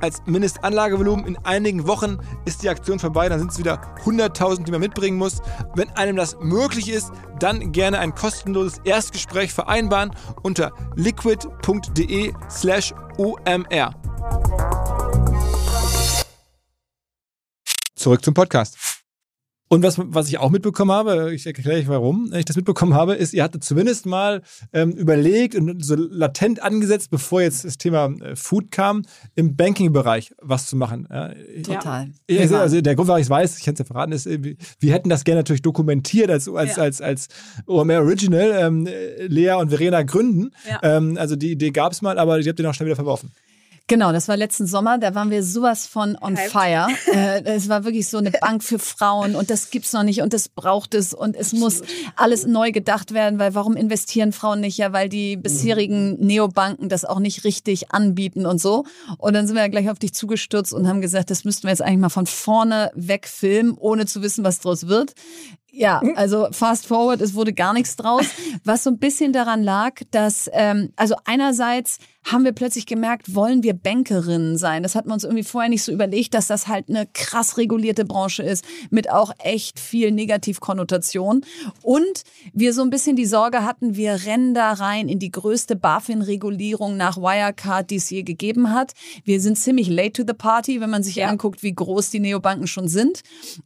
[0.00, 1.06] als Mindestanlagevolumen.
[1.06, 1.26] Volumen.
[1.26, 5.16] In einigen Wochen ist die Aktion vorbei, dann sind es wieder 100.000, die man mitbringen
[5.16, 5.40] muss.
[5.74, 10.10] Wenn einem das möglich ist, dann gerne ein kostenloses Erstgespräch vereinbaren
[10.42, 13.94] unter liquid.de slash omr.
[17.94, 18.95] Zurück zum Podcast.
[19.68, 23.14] Und was, was ich auch mitbekommen habe, ich erkläre euch warum ich das mitbekommen habe,
[23.14, 28.06] ist, ihr hattet zumindest mal ähm, überlegt und so latent angesetzt, bevor jetzt das Thema
[28.20, 29.02] äh, Food kam,
[29.34, 31.08] im Banking-Bereich was zu machen.
[31.10, 31.32] Ja,
[31.64, 32.10] Total.
[32.28, 34.26] Ich, also, also der Grund, warum ich es weiß, ich kann es ja verraten, ist,
[34.26, 36.82] äh, wir hätten das gerne natürlich dokumentiert als, als, ja.
[36.84, 37.28] als, als
[37.66, 38.88] OMR Original, ähm,
[39.26, 40.52] Lea und Verena gründen.
[40.68, 40.78] Ja.
[40.82, 43.32] Ähm, also die Idee gab es mal, aber die habt ihr noch schnell wieder verworfen.
[43.88, 46.50] Genau, das war letzten Sommer, da waren wir sowas von on Hyped.
[46.50, 46.88] fire.
[47.12, 50.32] äh, es war wirklich so eine Bank für Frauen und das gibt's noch nicht und
[50.32, 51.82] das braucht es und es muss
[52.16, 54.76] alles neu gedacht werden, weil warum investieren Frauen nicht?
[54.76, 58.84] Ja, weil die bisherigen Neobanken das auch nicht richtig anbieten und so.
[59.18, 61.70] Und dann sind wir ja gleich auf dich zugestürzt und haben gesagt, das müssten wir
[61.70, 65.14] jetzt eigentlich mal von vorne weg filmen, ohne zu wissen, was draus wird.
[65.76, 68.24] Ja, also fast forward, es wurde gar nichts draus,
[68.64, 73.62] was so ein bisschen daran lag, dass, ähm, also einerseits haben wir plötzlich gemerkt, wollen
[73.62, 74.82] wir Bankerinnen sein?
[74.82, 78.04] Das hatten wir uns irgendwie vorher nicht so überlegt, dass das halt eine krass regulierte
[78.04, 81.42] Branche ist mit auch echt viel Negativkonnotation.
[81.82, 85.76] Und wir so ein bisschen die Sorge hatten, wir rennen da rein in die größte
[85.76, 88.92] BaFin-Regulierung nach Wirecard, die es je gegeben hat.
[89.24, 91.28] Wir sind ziemlich late to the party, wenn man sich ja.
[91.28, 93.20] anguckt, wie groß die Neobanken schon sind.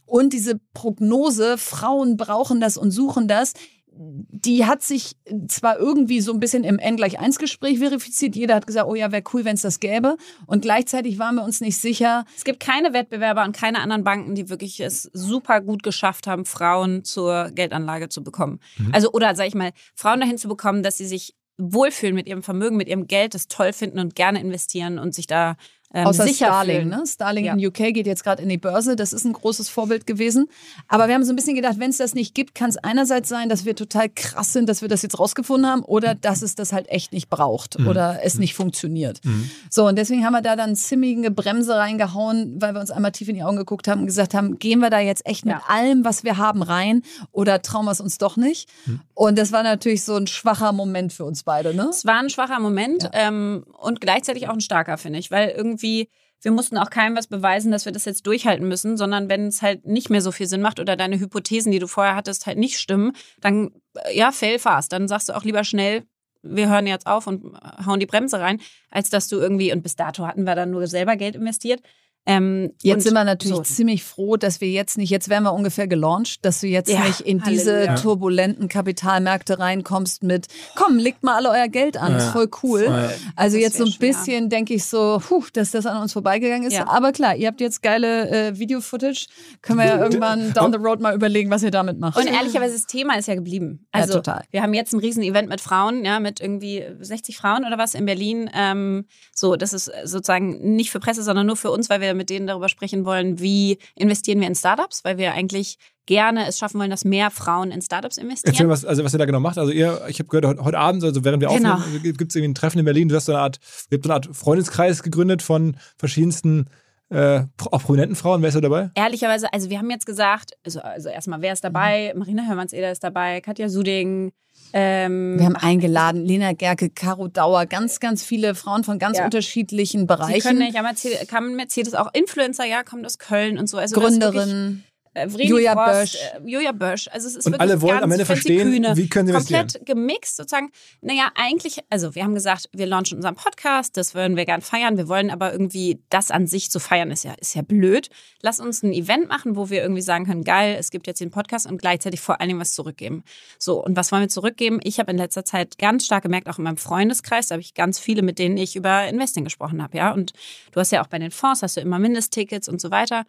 [0.04, 3.54] Und diese Prognose, Frauen brauchen das und suchen das,
[3.92, 5.16] die hat sich
[5.48, 8.36] zwar irgendwie so ein bisschen im N gleich 1 Gespräch verifiziert.
[8.36, 10.16] Jeder hat gesagt, oh ja, wäre cool, wenn es das gäbe.
[10.46, 12.24] Und gleichzeitig waren wir uns nicht sicher.
[12.36, 16.44] Es gibt keine Wettbewerber und keine anderen Banken, die wirklich es super gut geschafft haben,
[16.44, 18.60] Frauen zur Geldanlage zu bekommen.
[18.78, 18.90] Mhm.
[18.92, 22.42] Also, oder sag ich mal, Frauen dahin zu bekommen, dass sie sich wohlfühlen mit ihrem
[22.42, 25.56] Vermögen, mit ihrem Geld, das toll finden und gerne investieren und sich da
[25.92, 26.88] ähm, Außer sicher Starling, fühlen.
[26.88, 27.04] ne?
[27.04, 27.54] Starling ja.
[27.54, 28.94] in UK geht jetzt gerade in die Börse.
[28.94, 30.48] Das ist ein großes Vorbild gewesen.
[30.86, 33.28] Aber wir haben so ein bisschen gedacht, wenn es das nicht gibt, kann es einerseits
[33.28, 36.20] sein, dass wir total krass sind, dass wir das jetzt rausgefunden haben, oder mhm.
[36.20, 37.88] dass es das halt echt nicht braucht mhm.
[37.88, 38.40] oder es mhm.
[38.40, 39.24] nicht funktioniert.
[39.24, 39.50] Mhm.
[39.68, 43.28] So, und deswegen haben wir da dann ziemliche Bremse reingehauen, weil wir uns einmal tief
[43.28, 45.62] in die Augen geguckt haben und gesagt haben, gehen wir da jetzt echt mit ja.
[45.66, 48.68] allem, was wir haben, rein oder trauen wir es uns doch nicht?
[48.86, 49.00] Mhm.
[49.14, 51.88] Und das war natürlich so ein schwacher Moment für uns beide, ne?
[51.90, 53.10] Es war ein schwacher Moment ja.
[53.12, 56.10] ähm, und gleichzeitig auch ein starker, finde ich, weil irgendwie irgendwie,
[56.42, 59.62] wir mussten auch keinem was beweisen, dass wir das jetzt durchhalten müssen, sondern wenn es
[59.62, 62.58] halt nicht mehr so viel Sinn macht oder deine Hypothesen, die du vorher hattest, halt
[62.58, 64.92] nicht stimmen, dann äh, ja, fail fast.
[64.92, 66.04] Dann sagst du auch lieber schnell,
[66.42, 69.96] wir hören jetzt auf und hauen die Bremse rein, als dass du irgendwie, und bis
[69.96, 71.82] dato hatten wir dann nur selber Geld investiert,
[72.26, 73.62] Ähm, jetzt sind wir natürlich so.
[73.62, 77.00] ziemlich froh, dass wir jetzt nicht, jetzt wären wir ungefähr gelauncht, dass du jetzt ja,
[77.00, 77.94] nicht in Halleluja.
[77.94, 82.18] diese turbulenten Kapitalmärkte reinkommst mit, komm, legt mal alle euer Geld an, ja.
[82.18, 82.84] ist voll cool.
[82.84, 83.10] Ja.
[83.36, 86.68] Also das jetzt so ein bisschen denke ich so, puh, dass das an uns vorbeigegangen
[86.68, 86.78] ist.
[86.80, 89.26] Aber klar, ihr habt jetzt geile äh, Video-Footage,
[89.62, 92.18] können wir ja irgendwann down the road mal überlegen, was ihr damit macht.
[92.18, 93.86] Und ehrlicherweise, das Thema ist ja geblieben.
[93.92, 94.44] Also total.
[94.50, 98.04] wir haben jetzt ein Riesen-Event mit Frauen, ja, mit irgendwie 60 Frauen oder was in
[98.04, 98.50] Berlin.
[98.54, 102.30] Ähm, so, das ist sozusagen nicht für Presse, sondern nur für uns, weil wir mit
[102.30, 106.80] denen darüber sprechen wollen, wie investieren wir in Startups, weil wir eigentlich gerne es schaffen
[106.80, 108.54] wollen, dass mehr Frauen in Startups investieren.
[108.54, 109.58] Erzähl, was, also was ihr da genau macht.
[109.58, 111.74] Also ihr, ich habe gehört, heute, Abend, also während wir genau.
[111.74, 113.08] aufnehmen, gibt es irgendwie ein Treffen in Berlin.
[113.08, 116.66] Du hast so eine Art, ihr habt so eine Art Freundeskreis gegründet von verschiedensten
[117.10, 118.90] äh, auch prominenten Frauen, wer ist da dabei?
[118.94, 122.12] Ehrlicherweise, also wir haben jetzt gesagt, also, also erstmal, wer ist dabei?
[122.14, 122.20] Mhm.
[122.20, 124.32] Marina Hörmanns-Eder ist dabei, Katja Suding,
[124.72, 129.24] ähm, wir haben eingeladen, Lena Gerke, Caro Dauer, ganz, ganz viele Frauen von ganz ja.
[129.24, 130.40] unterschiedlichen Bereichen.
[130.40, 133.78] Sie können ja, Mercedes, kann Mercedes auch Influencer, ja, kommt aus Köln und so.
[133.78, 134.84] Also Gründerin.
[135.22, 136.16] Äh, Julia Bösch.
[136.16, 137.08] Äh, Julia Bösch.
[137.12, 140.36] Also es ist und alle wollen am Ende verstehen, Kühne, wie können sie Komplett gemixt
[140.36, 140.70] sozusagen.
[141.00, 144.96] Naja, eigentlich, also wir haben gesagt, wir launchen unseren Podcast, das würden wir gern feiern.
[144.96, 148.08] Wir wollen aber irgendwie das an sich zu feiern, ist ja, ist ja blöd.
[148.42, 151.30] Lass uns ein Event machen, wo wir irgendwie sagen können, geil, es gibt jetzt den
[151.30, 153.24] Podcast und gleichzeitig vor allen Dingen was zurückgeben.
[153.58, 154.80] So, und was wollen wir zurückgeben?
[154.82, 157.74] Ich habe in letzter Zeit ganz stark gemerkt, auch in meinem Freundeskreis, da habe ich
[157.74, 160.12] ganz viele, mit denen ich über Investing gesprochen habe, ja.
[160.12, 160.32] Und
[160.72, 163.24] du hast ja auch bei den Fonds, hast du immer Mindesttickets und so weiter.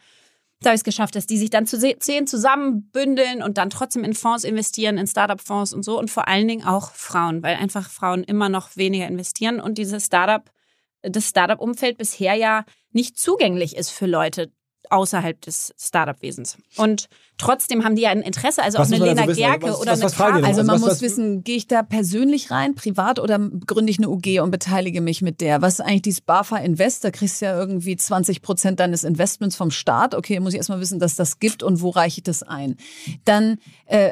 [0.61, 4.03] Da habe ich es geschafft, dass die sich dann zu zehn zusammenbündeln und dann trotzdem
[4.03, 5.97] in Fonds investieren, in Startup-Fonds und so.
[5.97, 10.05] Und vor allen Dingen auch Frauen, weil einfach Frauen immer noch weniger investieren und dieses
[10.05, 10.43] Startup,
[11.01, 14.51] das Startup-Umfeld bisher ja nicht zugänglich ist für Leute,
[14.89, 16.57] außerhalb des Startup-Wesens.
[16.77, 19.79] Und trotzdem haben die ja ein Interesse, also was auch eine Lena also Gerke was,
[19.79, 20.45] oder was, eine Frage.
[20.45, 24.41] Also man muss wissen, gehe ich da persönlich rein, privat oder gründe ich eine UG
[24.41, 25.61] und beteilige mich mit der?
[25.61, 27.03] Was ist eigentlich dieses BAFA Invest?
[27.03, 30.15] Da kriegst du ja irgendwie 20 Prozent deines Investments vom Staat.
[30.15, 32.77] Okay, muss ich erstmal wissen, dass das gibt und wo reiche ich das ein?
[33.25, 34.11] Dann äh,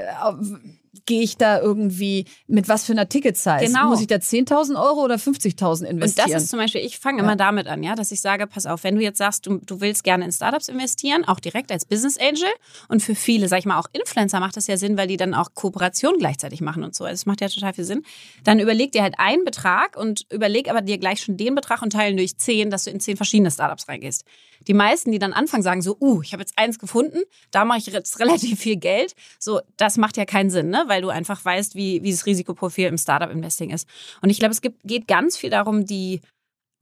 [1.05, 3.65] gehe ich da irgendwie mit was für einer Ticket-Size?
[3.65, 3.89] Genau.
[3.89, 6.25] Muss ich da 10.000 Euro oder 50.000 investieren?
[6.27, 7.23] Und das ist zum Beispiel, ich fange ja.
[7.23, 9.81] immer damit an, ja, dass ich sage, pass auf, wenn du jetzt sagst, du, du
[9.81, 12.49] willst gerne in Startups investieren, auch direkt als Business Angel
[12.87, 15.33] und für viele, sag ich mal, auch Influencer macht das ja Sinn, weil die dann
[15.33, 17.03] auch Kooperationen gleichzeitig machen und so.
[17.03, 18.03] Also es macht ja total viel Sinn.
[18.43, 21.93] Dann überleg dir halt einen Betrag und überleg aber dir gleich schon den Betrag und
[21.93, 24.25] teilen durch zehn, dass du in zehn verschiedene Startups reingehst.
[24.67, 27.19] Die meisten, die dann anfangen, sagen so, uh, ich habe jetzt eins gefunden,
[27.51, 29.13] da mache ich jetzt relativ viel Geld.
[29.39, 30.83] So, das macht ja keinen Sinn, ne?
[30.87, 33.87] weil du einfach weißt, wie, wie das Risikoprofil im Startup-Investing ist.
[34.21, 36.21] Und ich glaube, es gibt, geht ganz viel darum, die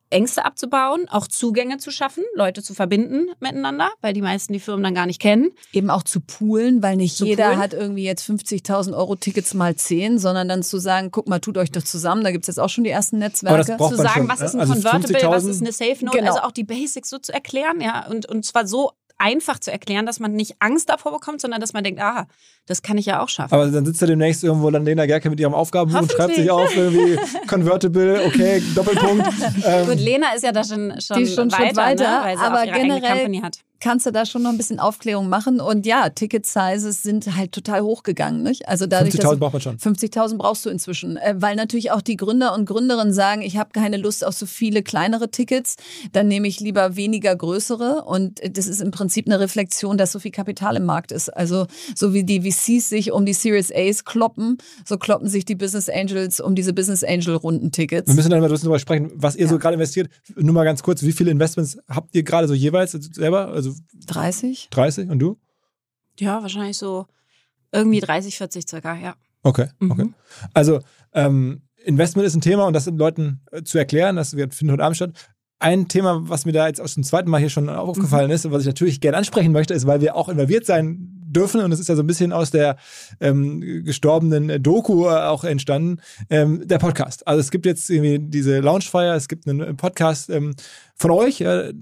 [0.10, 4.84] Ängste abzubauen, auch Zugänge zu schaffen, Leute zu verbinden miteinander, weil die meisten die Firmen
[4.84, 5.52] dann gar nicht kennen.
[5.74, 7.60] Eben auch zu poolen, weil nicht zu jeder poolen.
[7.60, 11.58] hat irgendwie jetzt 50.000 Euro Tickets mal 10, sondern dann zu sagen, guck mal, tut
[11.58, 13.78] euch doch zusammen, da gibt es jetzt auch schon die ersten Netzwerke.
[13.78, 16.32] zu sagen, schon, was ist ein also Convertible, was ist eine Safe Note, genau.
[16.32, 20.06] also auch die Basics so zu erklären, ja, und, und zwar so einfach zu erklären,
[20.06, 22.28] dass man nicht Angst davor bekommt, sondern dass man denkt, ah,
[22.66, 23.54] das kann ich ja auch schaffen.
[23.54, 26.52] Aber dann sitzt er demnächst irgendwo dann Lena Gerke mit ihrem Aufgabenbuch und schreibt sich
[26.52, 29.28] auf irgendwie Convertible, okay, Doppelpunkt.
[29.66, 32.26] Ähm, Gut, Lena ist ja da schon, schon, die ist schon weiter, weiter ne?
[32.26, 34.80] weil sie aber auch ihre generell Company hat kannst du da schon noch ein bisschen
[34.80, 35.60] Aufklärung machen.
[35.60, 38.44] Und ja, Ticket-Sizes sind halt total hochgegangen.
[38.44, 38.68] Nicht?
[38.68, 39.78] Also 50.000 braucht man schon.
[39.78, 41.18] 50.000 brauchst du inzwischen.
[41.18, 44.46] Äh, weil natürlich auch die Gründer und Gründerinnen sagen, ich habe keine Lust auf so
[44.46, 45.76] viele kleinere Tickets,
[46.14, 48.04] dann nehme ich lieber weniger größere.
[48.06, 51.30] Und das ist im Prinzip eine Reflexion, dass so viel Kapital im Markt ist.
[51.30, 55.56] Also so wie die VCs sich um die Series A's kloppen, so kloppen sich die
[55.56, 58.08] Business Angels um diese Business Angel Rundentickets.
[58.08, 59.50] Wir müssen dann mal darüber sprechen, was ihr ja.
[59.50, 60.10] so gerade investiert.
[60.36, 63.50] Nur mal ganz kurz, wie viele Investments habt ihr gerade so jeweils selber?
[63.50, 64.70] Also also 30?
[64.72, 65.38] 30 und du?
[66.20, 67.06] Ja, wahrscheinlich so
[67.72, 69.16] irgendwie 30, 40 circa, ja.
[69.44, 69.92] Okay, mhm.
[69.92, 70.10] okay.
[70.54, 70.80] Also
[71.14, 74.84] ähm, Investment ist ein Thema und das den Leuten äh, zu erklären, das findet heute
[74.84, 75.14] Abend statt.
[75.60, 78.34] Ein Thema, was mir da jetzt aus dem zweiten Mal hier schon aufgefallen mhm.
[78.34, 81.62] ist und was ich natürlich gerne ansprechen möchte, ist, weil wir auch involviert sein dürfen
[81.62, 82.78] und es ist ja so ein bisschen aus der
[83.20, 86.00] ähm, gestorbenen Doku äh, auch entstanden,
[86.30, 87.28] ähm, der Podcast.
[87.28, 90.56] Also es gibt jetzt irgendwie diese Launchfire, es gibt einen Podcast ähm,
[90.96, 91.74] von euch, äh,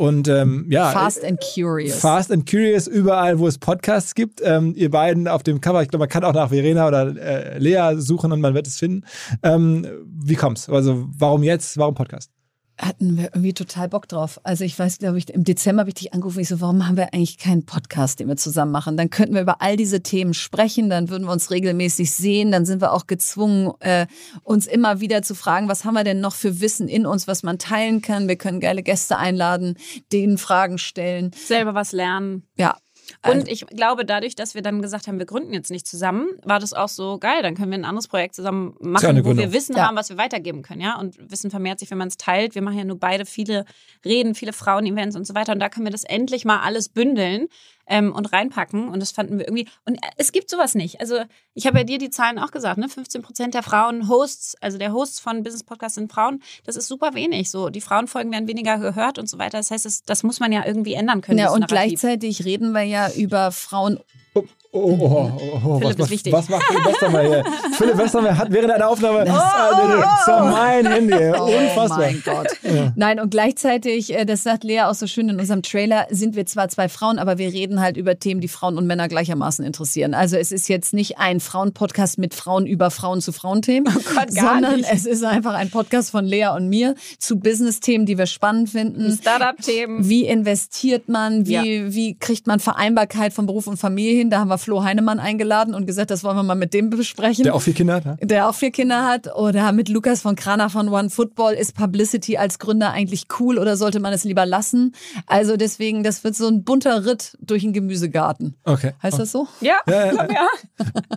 [0.00, 0.92] und ähm, ja.
[0.92, 1.96] Fast and Curious.
[1.96, 4.40] Fast and Curious, überall, wo es Podcasts gibt.
[4.42, 7.58] Ähm, ihr beiden auf dem Cover, ich glaube, man kann auch nach Verena oder äh,
[7.58, 9.04] Lea suchen und man wird es finden.
[9.42, 10.70] Ähm, wie kommt's?
[10.70, 11.76] Also, warum jetzt?
[11.76, 12.30] Warum Podcast?
[12.80, 14.40] Hatten wir irgendwie total Bock drauf.
[14.42, 16.40] Also ich weiß, glaube ich, im Dezember habe ich dich angerufen.
[16.40, 18.96] Ich so, warum haben wir eigentlich keinen Podcast, den wir zusammen machen?
[18.96, 22.64] Dann könnten wir über all diese Themen sprechen, dann würden wir uns regelmäßig sehen, dann
[22.64, 24.06] sind wir auch gezwungen, äh,
[24.42, 27.42] uns immer wieder zu fragen, was haben wir denn noch für Wissen in uns, was
[27.42, 28.28] man teilen kann.
[28.28, 29.76] Wir können geile Gäste einladen,
[30.12, 31.30] denen Fragen stellen.
[31.34, 32.44] Selber was lernen.
[32.56, 32.76] Ja,
[33.24, 36.28] Und also ich glaube, dadurch, dass wir dann gesagt haben, wir gründen jetzt nicht zusammen,
[36.44, 37.42] war das auch so geil.
[37.42, 39.86] Dann können wir ein anderes Projekt zusammen machen, wo wir Wissen ja.
[39.86, 40.98] haben, was wir weitergeben können, ja.
[40.98, 42.54] Und Wissen vermehrt sich, wenn man es teilt.
[42.54, 43.64] Wir machen ja nur beide viele
[44.04, 45.52] Reden, viele Frauen-Events und so weiter.
[45.52, 47.48] Und da können wir das endlich mal alles bündeln
[47.90, 48.88] ähm, und reinpacken.
[48.88, 49.68] Und das fanden wir irgendwie.
[49.84, 51.00] Und es gibt sowas nicht.
[51.00, 51.20] Also
[51.52, 52.88] ich habe ja dir die Zahlen auch gesagt, ne?
[52.88, 56.42] 15 Prozent der Frauen Hosts, also der Hosts von Business Podcasts sind Frauen.
[56.64, 57.50] Das ist super wenig.
[57.50, 59.58] So die Frauenfolgen werden weniger gehört und so weiter.
[59.58, 61.38] Das heißt, das, das muss man ja irgendwie ändern können.
[61.38, 62.00] Ja und Narrativ.
[62.00, 63.98] gleichzeitig reden wir ja über Frauen
[64.72, 67.44] Oh, oh, oh, oh was, macht, was macht Philipp Westermeier hier?
[67.72, 71.12] Philipp Westermeier hat während einer Aufnahme das, oh, oh, oh, mein Handy.
[71.12, 71.90] Unfassbar.
[71.90, 72.46] Oh mein Gott.
[72.62, 72.92] Ja.
[72.94, 76.46] Nein, und gleichzeitig, äh, das sagt Lea auch so schön in unserem Trailer, sind wir
[76.46, 80.14] zwar zwei Frauen, aber wir reden halt über Themen, die Frauen und Männer gleichermaßen interessieren.
[80.14, 84.30] Also es ist jetzt nicht ein Frauenpodcast mit Frauen über Frauen zu Frauenthemen, oh Gott,
[84.30, 84.88] sondern nicht.
[84.92, 89.18] es ist einfach ein Podcast von Lea und mir zu Business-Themen, die wir spannend finden.
[89.20, 90.08] Startup-Themen.
[90.08, 91.46] Wie investiert man?
[91.46, 91.62] Wie, ja.
[91.92, 94.30] wie kriegt man Vereinbarkeit von Beruf und Familie hin?
[94.30, 97.44] Da haben wir Flo Heinemann eingeladen und gesagt, das wollen wir mal mit dem besprechen.
[97.44, 98.16] Der auch vier Kinder hat, ne?
[98.22, 99.34] Der auch vier Kinder hat.
[99.34, 101.54] Oder mit Lukas von Krana von One Football.
[101.54, 104.94] Ist Publicity als Gründer eigentlich cool oder sollte man es lieber lassen?
[105.26, 108.56] Also deswegen, das wird so ein bunter Ritt durch den Gemüsegarten.
[108.64, 108.92] Okay.
[109.02, 109.22] Heißt okay.
[109.22, 109.48] das so?
[109.60, 109.80] Ja.
[109.88, 110.48] ja, ja, ja.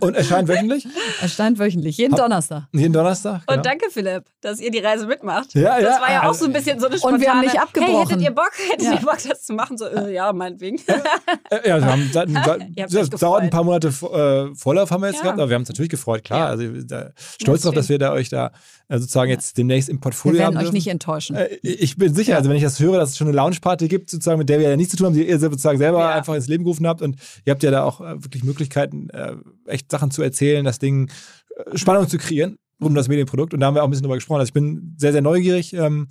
[0.00, 0.86] Und erscheint wöchentlich?
[1.20, 2.64] Erscheint wöchentlich, jeden Donnerstag.
[2.72, 3.42] Jeden Donnerstag.
[3.46, 3.58] Genau.
[3.58, 5.54] Und danke, Philipp, dass ihr die Reise mitmacht.
[5.54, 5.80] Ja, ja.
[5.80, 7.94] Das war ja auch so ein bisschen so eine spontane, Und wir haben nicht abgebrochen.
[7.94, 9.78] Hey, hättet ihr Bock, hättet ihr Bock, das zu machen?
[9.78, 10.80] So, äh, ja, meinetwegen.
[11.64, 15.16] ja, wir haben, da, da, das dauert ein paar Monate äh, Vorlauf haben wir jetzt
[15.16, 15.22] ja.
[15.22, 16.48] gehabt, aber wir haben uns natürlich gefreut, klar.
[16.48, 18.52] Also da, stolz darauf, dass wir da euch da
[18.88, 19.34] äh, sozusagen ja.
[19.34, 20.66] jetzt demnächst im Portfolio wir werden haben.
[20.66, 21.36] euch nicht enttäuschen.
[21.36, 24.10] Äh, ich bin sicher, also wenn ich das höre, dass es schon eine Lounge-Party gibt,
[24.10, 26.10] sozusagen, mit der wir ja nichts zu tun haben, die ihr sozusagen selber ja.
[26.10, 29.34] einfach ins Leben gerufen habt und ihr habt ja da auch äh, wirklich Möglichkeiten, äh,
[29.66, 31.10] echt Sachen zu erzählen, das Ding
[31.56, 34.02] äh, Spannung zu kreieren rund um das Medienprodukt und da haben wir auch ein bisschen
[34.02, 34.40] drüber gesprochen.
[34.40, 36.08] Also ich bin sehr, sehr neugierig ähm,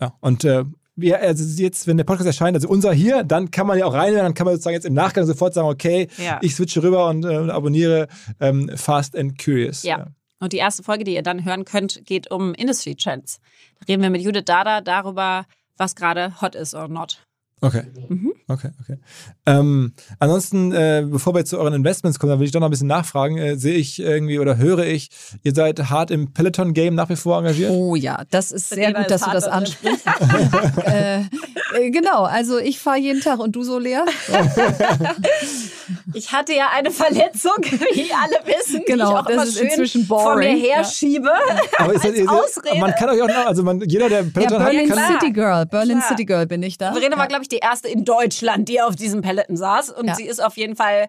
[0.00, 0.64] ja, und äh,
[0.96, 3.94] wir, also jetzt, wenn der Podcast erscheint, also unser hier, dann kann man ja auch
[3.94, 6.38] reinhören, dann kann man sozusagen jetzt im Nachgang sofort sagen, okay, ja.
[6.42, 8.08] ich switche rüber und äh, abonniere
[8.40, 9.82] ähm, Fast and Curious.
[9.82, 9.98] Ja.
[9.98, 10.06] ja.
[10.40, 13.40] Und die erste Folge, die ihr dann hören könnt, geht um Industry Trends.
[13.80, 17.23] Da reden wir mit Judith Dada darüber, was gerade hot ist or not.
[17.64, 17.82] Okay.
[18.10, 18.32] Mhm.
[18.46, 18.98] Okay, okay.
[19.46, 22.70] Ähm, ansonsten, äh, bevor wir zu euren Investments kommen, da will ich doch noch ein
[22.70, 23.38] bisschen nachfragen.
[23.38, 25.08] Äh, sehe ich irgendwie oder höre ich,
[25.42, 27.70] ihr seid hart im Peloton-Game nach wie vor engagiert?
[27.70, 30.04] Oh ja, das ist sehr gut, dass du das ansprichst.
[30.84, 34.04] äh, äh, genau, also ich fahre jeden Tag und du so leer.
[36.14, 40.06] ich hatte ja eine Verletzung, wie alle wissen, genau, die ich auch immer schön inzwischen
[40.06, 40.24] boring.
[40.24, 41.28] vor mir herschiebe.
[41.28, 41.60] Ja.
[41.78, 42.78] Aber ist das, ist, Ausrede.
[42.78, 45.20] man kann euch auch noch, also man, jeder, der Peloton ja, Berlin hat, kann...
[45.20, 46.08] City Girl, Berlin Klar.
[46.08, 46.92] City Girl bin ich da.
[46.92, 50.14] Verena war, glaube ich, die erste in Deutschland, die auf diesem Peloton saß und ja.
[50.14, 51.08] sie ist auf jeden Fall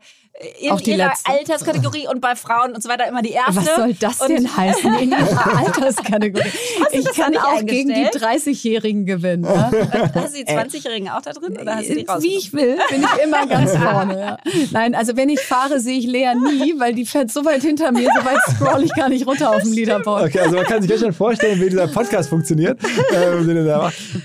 [0.60, 1.32] in auch die ihrer letzte.
[1.32, 3.56] Alterskategorie und bei Frauen und so weiter immer die erste.
[3.56, 6.50] Was soll das denn und heißen in ihrer Alterskategorie?
[6.92, 9.46] ich kann auch gegen die 30-Jährigen gewinnen.
[9.46, 9.72] Ja?
[10.14, 13.04] Hast du die 20-Jährigen auch da drin oder hast du die Wie ich will, bin
[13.04, 14.20] ich immer ganz vorne.
[14.20, 14.38] Ja.
[14.72, 17.92] Nein, also wenn ich fahre, sehe ich Lea nie, weil die fährt so weit hinter
[17.94, 20.26] mir, so weit scroll ich gar nicht runter auf dem Leaderboard.
[20.26, 22.80] Okay, also man kann sich ganz schön vorstellen, wie dieser Podcast funktioniert.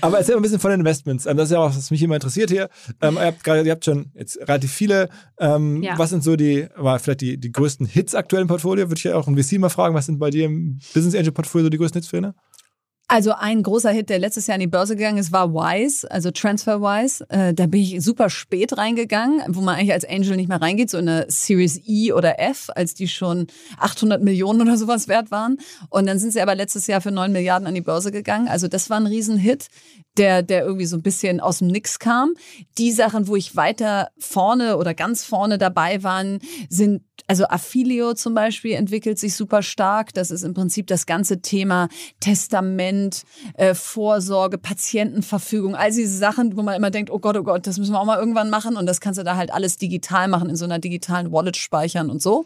[0.01, 1.25] Aber erzähl mal ein bisschen von den Investments.
[1.25, 2.69] Ähm, das ist ja auch, was mich immer interessiert hier.
[3.01, 6.35] Ähm, ihr habt gerade, ihr habt schon jetzt relativ viele ähm, ja was sind so
[6.35, 8.89] die, aber vielleicht die, die größten Hits aktuell im Portfolio?
[8.89, 11.31] Würde ich ja auch ein VC mal fragen, was sind bei dir im Business Angel
[11.31, 12.33] Portfolio so die größten Hits für eine?
[13.11, 16.31] Also ein großer Hit, der letztes Jahr an die Börse gegangen ist, war Wise, also
[16.31, 17.25] TransferWise.
[17.27, 20.89] Äh, da bin ich super spät reingegangen, wo man eigentlich als Angel nicht mehr reingeht,
[20.89, 23.47] so in eine Series E oder F, als die schon
[23.79, 25.57] 800 Millionen oder sowas wert waren.
[25.89, 28.47] Und dann sind sie aber letztes Jahr für 9 Milliarden an die Börse gegangen.
[28.47, 29.67] Also das war ein Riesenhit,
[30.15, 32.35] der, der irgendwie so ein bisschen aus dem Nix kam.
[32.77, 38.33] Die Sachen, wo ich weiter vorne oder ganz vorne dabei waren, sind also Affilio zum
[38.33, 40.13] Beispiel entwickelt sich super stark.
[40.13, 41.87] Das ist im Prinzip das ganze Thema
[42.19, 43.00] Testament,
[43.55, 47.77] äh, Vorsorge, Patientenverfügung, all diese Sachen, wo man immer denkt, oh Gott, oh Gott, das
[47.77, 48.77] müssen wir auch mal irgendwann machen.
[48.77, 52.09] Und das kannst du da halt alles digital machen, in so einer digitalen Wallet speichern
[52.09, 52.45] und so.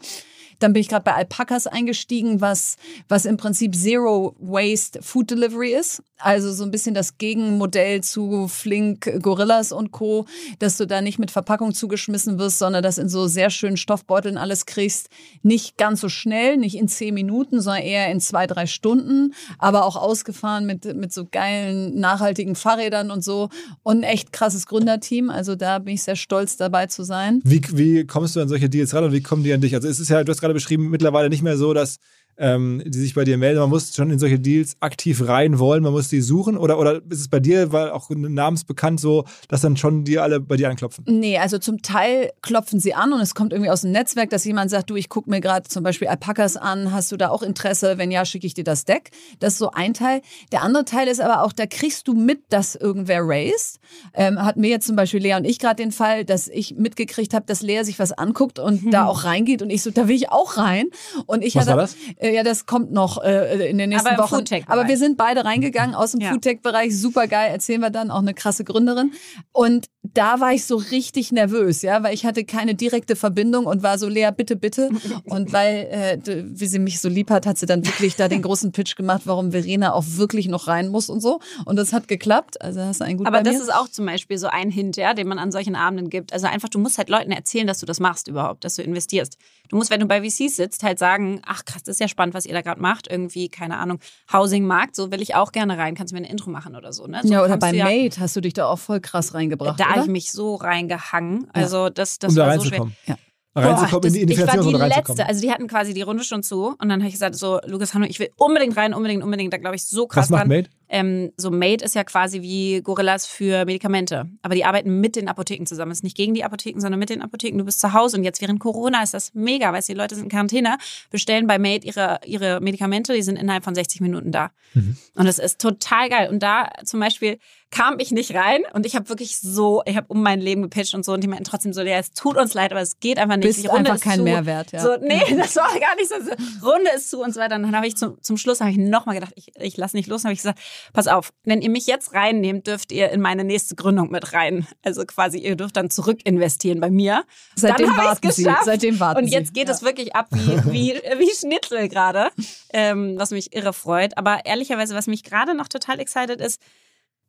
[0.58, 2.76] Dann bin ich gerade bei Alpacas eingestiegen, was,
[3.08, 6.02] was im Prinzip Zero Waste Food Delivery ist.
[6.18, 10.24] Also so ein bisschen das Gegenmodell zu Flink, Gorillas und Co.,
[10.58, 14.38] dass du da nicht mit Verpackung zugeschmissen wirst, sondern das in so sehr schönen Stoffbeuteln
[14.38, 15.10] alles kriegst.
[15.42, 19.84] Nicht ganz so schnell, nicht in zehn Minuten, sondern eher in zwei, drei Stunden, aber
[19.84, 23.50] auch ausgefahren mit, mit so geilen, nachhaltigen Fahrrädern und so.
[23.82, 25.28] Und ein echt krasses Gründerteam.
[25.28, 27.42] Also da bin ich sehr stolz dabei zu sein.
[27.44, 29.74] Wie, wie kommst du an solche Deals ran und wie kommen die an dich?
[29.74, 31.98] Also es ist ja, du hast gerade beschrieben, mittlerweile nicht mehr so, dass
[32.38, 33.60] ähm, die sich bei dir melden.
[33.60, 36.56] Man muss schon in solche Deals aktiv rein wollen, man muss die suchen.
[36.56, 40.40] Oder, oder ist es bei dir, weil auch namensbekannt so, dass dann schon die alle
[40.40, 41.04] bei dir anklopfen?
[41.08, 44.44] Nee, also zum Teil klopfen sie an und es kommt irgendwie aus dem Netzwerk, dass
[44.44, 47.42] jemand sagt, du, ich gucke mir gerade zum Beispiel Alpakas an, hast du da auch
[47.42, 47.98] Interesse?
[47.98, 49.10] Wenn ja, schicke ich dir das Deck.
[49.38, 50.20] Das ist so ein Teil.
[50.52, 53.78] Der andere Teil ist aber auch, da kriegst du mit, dass irgendwer raised.
[54.14, 57.34] Ähm, hatten wir jetzt zum Beispiel Lea und ich gerade den Fall, dass ich mitgekriegt
[57.34, 58.90] habe, dass Lea sich was anguckt und hm.
[58.90, 60.86] da auch reingeht und ich so, da will ich auch rein.
[61.26, 61.96] Und ich was hatte, war das?
[62.26, 64.44] Äh, ja, das kommt noch äh, in den nächsten aber Wochen.
[64.66, 66.30] Aber wir sind beide reingegangen aus dem ja.
[66.30, 66.96] Foodtech-Bereich.
[66.98, 69.12] Super geil, erzählen wir dann, auch eine krasse Gründerin.
[69.52, 73.82] Und da war ich so richtig nervös, ja, weil ich hatte keine direkte Verbindung und
[73.82, 74.90] war so, Lea, bitte, bitte.
[75.26, 78.42] Und weil, äh, wie sie mich so lieb hat, hat sie dann wirklich da den
[78.42, 81.40] großen Pitch gemacht, warum Verena auch wirklich noch rein muss und so.
[81.64, 82.60] Und das hat geklappt.
[82.60, 85.14] Also hast du einen guten Aber das ist auch zum Beispiel so ein Hint, ja,
[85.14, 86.32] den man an solchen Abenden gibt.
[86.32, 89.36] Also einfach, du musst halt Leuten erzählen, dass du das machst überhaupt, dass du investierst.
[89.68, 92.34] Du musst, wenn du bei VCs sitzt, halt sagen, ach krass, das ist ja spannend,
[92.34, 93.10] was ihr da gerade macht.
[93.10, 93.98] Irgendwie, keine Ahnung,
[94.32, 95.94] Housing-Markt, so will ich auch gerne rein.
[95.94, 97.20] Kannst du mir ein Intro machen oder so, ne?
[97.22, 100.00] So ja, oder bei Mate hast du dich da auch voll krass reingebracht, Da habe
[100.00, 101.48] ich mich so reingehangen.
[101.52, 102.88] Also das, das um war da so schwer.
[103.06, 103.16] Ja
[103.56, 106.76] reinzukommen, Boah, das, Ich war die letzte, also die hatten quasi die Runde schon zu
[106.78, 109.56] und dann habe ich gesagt, so Lukas Hanno, ich will unbedingt rein, unbedingt, unbedingt, da
[109.56, 110.48] glaube ich so krass Was macht dran.
[110.48, 110.68] Made?
[110.88, 115.28] Ähm, so Made ist ja quasi wie Gorillas für Medikamente, aber die arbeiten mit den
[115.28, 115.92] Apotheken zusammen.
[115.92, 117.58] Es ist nicht gegen die Apotheken, sondern mit den Apotheken.
[117.58, 120.14] Du bist zu Hause und jetzt während Corona ist das mega, weißt du, die Leute
[120.14, 120.78] sind in Quarantäne,
[121.10, 124.50] bestellen bei Made ihre, ihre Medikamente, die sind innerhalb von 60 Minuten da.
[124.74, 124.96] Mhm.
[125.14, 126.28] Und das ist total geil.
[126.30, 127.38] Und da zum Beispiel
[127.70, 130.94] kam ich nicht rein und ich habe wirklich so, ich habe um mein Leben gepitcht
[130.94, 133.18] und so und die meinten trotzdem so, ja, es tut uns leid, aber es geht
[133.18, 133.46] einfach nicht.
[133.48, 134.22] Bist die Runde einfach kein zu.
[134.22, 134.80] Mehrwert, ja.
[134.80, 136.66] So, nee, das war gar nicht so.
[136.66, 137.56] Runde ist zu und so weiter.
[137.56, 140.08] Und dann habe ich zum, zum Schluss habe ich nochmal gedacht, ich, ich lasse nicht
[140.08, 140.22] los.
[140.22, 140.60] Dann habe ich gesagt,
[140.92, 144.66] pass auf, wenn ihr mich jetzt reinnehmt, dürft ihr in meine nächste Gründung mit rein.
[144.82, 147.24] Also quasi, ihr dürft dann zurück investieren bei mir.
[147.54, 148.46] Seitdem warten Sie.
[148.64, 152.30] Seitdem warten Und jetzt geht es wirklich ab wie, wie, wie Schnitzel gerade,
[152.72, 154.16] ähm, was mich irre freut.
[154.18, 156.60] Aber ehrlicherweise, was mich gerade noch total excited ist,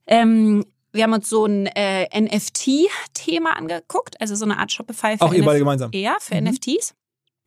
[0.08, 5.26] ähm, wir haben uns so ein äh, NFT-Thema angeguckt, also so eine Art Shopify für
[5.26, 5.91] Auch ihr beide gemeinsam?
[5.93, 6.50] Ja, für mhm.
[6.50, 6.95] NFTs.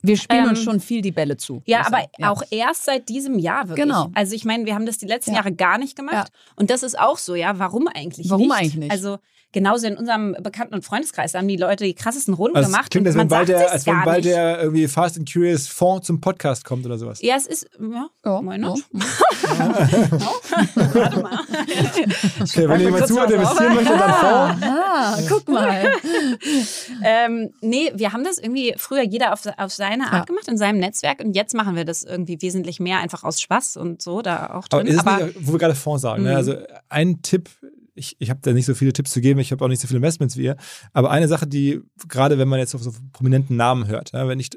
[0.03, 1.63] Wir spielen ähm, uns schon viel die Bälle zu.
[1.67, 2.31] Ja, aber ja.
[2.31, 3.87] auch erst seit diesem Jahr wirklich.
[3.87, 4.11] Genau.
[4.15, 5.39] Also ich meine, wir haben das die letzten ja.
[5.39, 6.29] Jahre gar nicht gemacht.
[6.33, 6.53] Ja.
[6.57, 7.59] Und das ist auch so, ja.
[7.59, 8.57] Warum eigentlich Warum nicht?
[8.57, 8.91] eigentlich nicht?
[8.91, 9.19] Also
[9.53, 12.91] genauso in unserem Bekannten- und Freundeskreis haben die Leute die krassesten Runden also gemacht.
[12.91, 16.21] Klingt, als wenn bald, der, als wenn bald der irgendwie Fast and Curious Fonds zum
[16.21, 17.21] Podcast kommt oder sowas.
[17.23, 18.81] Ja, es ist, ja, why not?
[18.93, 18.99] Oh.
[20.95, 21.39] Warte mal.
[22.41, 24.63] Okay, wenn jemand zuhört, investieren möchte, dann Fonds.
[24.63, 25.93] Ah, guck mal.
[27.05, 30.25] ähm, nee, wir haben das irgendwie früher jeder auf, auf seine Art ja.
[30.25, 33.77] gemacht, in seinem Netzwerk und jetzt machen wir das irgendwie wesentlich mehr einfach aus Spaß
[33.77, 34.81] und so da auch drin.
[34.81, 36.31] Aber, ist Aber nicht, wo wir gerade Fonds sagen, ne?
[36.31, 36.37] Mhm.
[36.37, 36.55] also
[36.89, 37.49] ein Tipp,
[38.01, 39.87] ich, ich habe da nicht so viele Tipps zu geben, ich habe auch nicht so
[39.87, 40.57] viele Investments wie ihr.
[40.93, 44.41] Aber eine Sache, die, gerade wenn man jetzt auf so prominenten Namen hört, ja, wenn
[44.41, 44.51] ich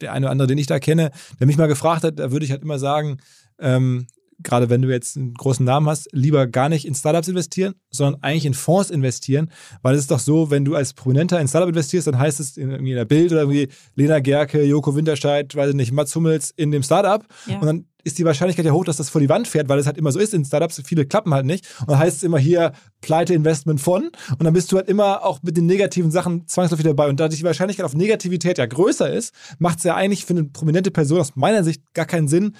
[0.00, 2.44] der eine oder andere, den ich da kenne, der mich mal gefragt hat, da würde
[2.44, 3.18] ich halt immer sagen,
[3.58, 4.06] ähm,
[4.42, 8.22] gerade wenn du jetzt einen großen Namen hast, lieber gar nicht in Startups investieren, sondern
[8.22, 9.50] eigentlich in Fonds investieren,
[9.82, 12.56] weil es ist doch so, wenn du als Prominenter in Startup investierst, dann heißt es
[12.56, 16.52] in, in der Bild oder irgendwie Lena Gerke, Joko Winterscheid, weiß ich nicht, Mats Hummels
[16.56, 17.58] in dem Startup ja.
[17.58, 19.86] und dann ist die Wahrscheinlichkeit ja hoch, dass das vor die Wand fährt, weil es
[19.86, 20.80] halt immer so ist in Startups.
[20.84, 21.66] Viele klappen halt nicht.
[21.80, 22.72] Und dann heißt es immer hier
[23.02, 24.10] Pleite-Investment von.
[24.30, 27.08] Und dann bist du halt immer auch mit den negativen Sachen zwangsläufig dabei.
[27.08, 30.44] Und da die Wahrscheinlichkeit auf Negativität ja größer ist, macht es ja eigentlich für eine
[30.44, 32.54] prominente Person aus meiner Sicht gar keinen Sinn,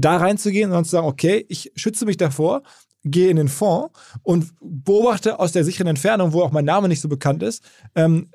[0.00, 2.62] da reinzugehen und zu sagen, okay, ich schütze mich davor,
[3.04, 3.90] gehe in den Fonds
[4.22, 7.62] und beobachte aus der sicheren Entfernung, wo auch mein Name nicht so bekannt ist,
[7.94, 8.30] ähm,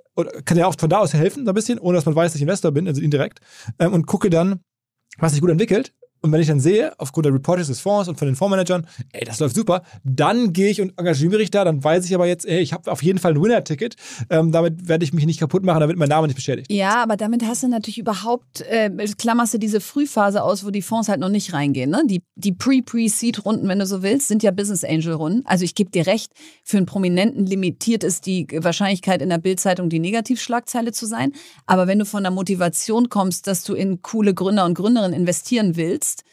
[0.46, 2.36] kann ja auch von da aus helfen, so ein bisschen, ohne dass man weiß, dass
[2.36, 3.40] ich Investor bin, also indirekt,
[3.80, 4.60] ähm, und gucke dann,
[5.18, 5.94] was sich gut entwickelt
[6.24, 9.26] und wenn ich dann sehe, aufgrund der Reportings des Fonds und von den Fondsmanagern, ey,
[9.26, 12.46] das läuft super, dann gehe ich und engagiere mich da, dann weiß ich aber jetzt,
[12.46, 13.98] ey, ich habe auf jeden Fall ein Winner-Ticket.
[14.30, 16.72] Ähm, damit werde ich mich nicht kaputt machen, damit mein Name nicht beschädigt.
[16.72, 20.82] Ja, aber damit hast du natürlich überhaupt, äh, klammerst du diese Frühphase aus, wo die
[20.82, 21.90] Fonds halt noch nicht reingehen.
[21.90, 22.04] Ne?
[22.06, 25.46] Die, die Pre-Pre-Seed-Runden, wenn du so willst, sind ja Business Angel-Runden.
[25.46, 26.32] Also ich gebe dir recht,
[26.64, 31.34] für einen Prominenten limitiert ist die Wahrscheinlichkeit in der Bildzeitung die Negativschlagzeile zu sein.
[31.66, 35.76] Aber wenn du von der Motivation kommst, dass du in coole Gründer und Gründerinnen investieren
[35.76, 36.24] willst, willst,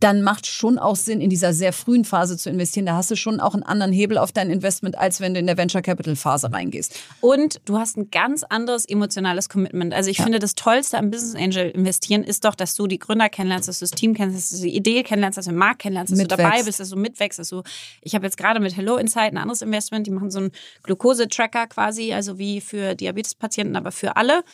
[0.00, 2.84] dann macht schon auch Sinn, in dieser sehr frühen Phase zu investieren.
[2.84, 5.46] Da hast du schon auch einen anderen Hebel auf dein Investment, als wenn du in
[5.46, 7.00] der Venture Capital Phase reingehst.
[7.22, 9.94] Und du hast ein ganz anderes emotionales Commitment.
[9.94, 10.24] Also ich ja.
[10.24, 13.78] finde, das Tollste am Business Angel investieren ist doch, dass du die Gründer kennenlernst, dass
[13.78, 16.18] du das Team kennst, dass du die Idee kennenlernst, dass du den Markt kennenlernst, dass
[16.18, 16.40] mitwächst.
[16.40, 17.38] du dabei bist, dass du mitwächst.
[17.38, 17.62] Dass du,
[18.02, 20.50] ich habe jetzt gerade mit Hello Insight ein anderes Investment, die machen so einen
[20.82, 24.44] Glukose-Tracker quasi, also wie für Diabetespatienten, aber für alle.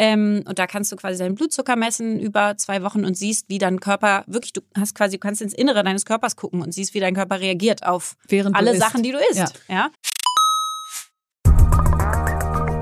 [0.00, 3.58] Ähm, und da kannst du quasi deinen Blutzucker messen über zwei Wochen und siehst, wie
[3.58, 6.94] dein Körper wirklich, du hast quasi, du kannst ins Innere deines Körpers gucken und siehst,
[6.94, 9.60] wie dein Körper reagiert auf Während alle Sachen, die du isst.
[9.68, 9.74] Ja.
[9.74, 9.90] ja.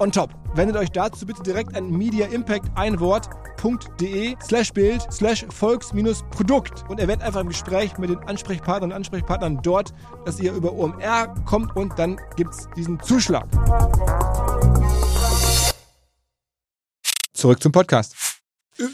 [0.00, 0.34] on top.
[0.54, 6.98] Wendet euch dazu bitte direkt an Media Impact ein Wort.de slash Bild slash Volks-Produkt und
[6.98, 9.92] erwähnt einfach im Gespräch mit den Ansprechpartnern und Ansprechpartnern dort,
[10.24, 13.46] dass ihr über OMR kommt und dann gibt es diesen Zuschlag.
[17.32, 18.16] Zurück zum Podcast.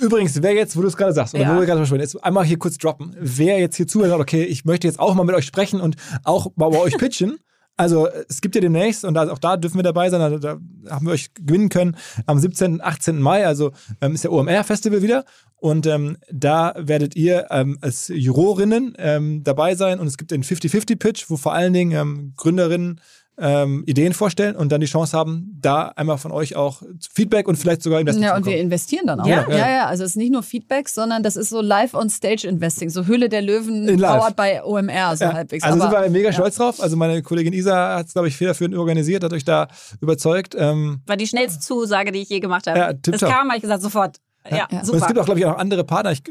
[0.01, 1.55] Übrigens, wer jetzt, wo du es gerade sagst, oder ja.
[1.55, 3.15] wo wir gerade verschwinden, jetzt einmal hier kurz droppen.
[3.19, 6.49] Wer jetzt hier zuhört, okay, ich möchte jetzt auch mal mit euch sprechen und auch
[6.57, 7.39] bei euch pitchen.
[7.77, 10.59] Also es gibt ja demnächst, und auch da dürfen wir dabei sein, da, da
[10.91, 12.81] haben wir euch gewinnen können, am 17.
[12.83, 13.21] 18.
[13.21, 15.25] Mai, also ähm, ist der OMR-Festival wieder.
[15.57, 20.01] Und ähm, da werdet ihr ähm, als Jurorinnen ähm, dabei sein.
[20.01, 23.01] Und es gibt den 50-50-Pitch, wo vor allen Dingen ähm, Gründerinnen
[23.39, 26.83] ähm, Ideen vorstellen und dann die Chance haben, da einmal von euch auch
[27.13, 29.27] Feedback und vielleicht sogar Investment Ja, und wir investieren dann auch.
[29.27, 29.87] Ja, ja, ja.
[29.87, 33.87] Also es ist nicht nur Feedback, sondern das ist so Live-on-Stage-Investing, so Höhle der Löwen,
[34.01, 35.35] powered bei OMR, so ja.
[35.35, 35.65] halbwegs.
[35.65, 36.33] Also Aber, sind wir mega ja.
[36.33, 36.81] stolz drauf.
[36.81, 39.69] Also meine Kollegin Isa hat es, glaube ich, federführend organisiert, hat euch da
[40.01, 40.55] überzeugt.
[40.59, 42.79] Ähm, War die schnellste Zusage, die ich je gemacht habe.
[42.79, 44.17] Ja, das kam, habe ich gesagt, sofort.
[44.51, 44.85] Ja, ja.
[44.85, 44.97] super.
[44.97, 46.13] Und es gibt auch, glaube ich, auch andere Partner.
[46.13, 46.23] Ich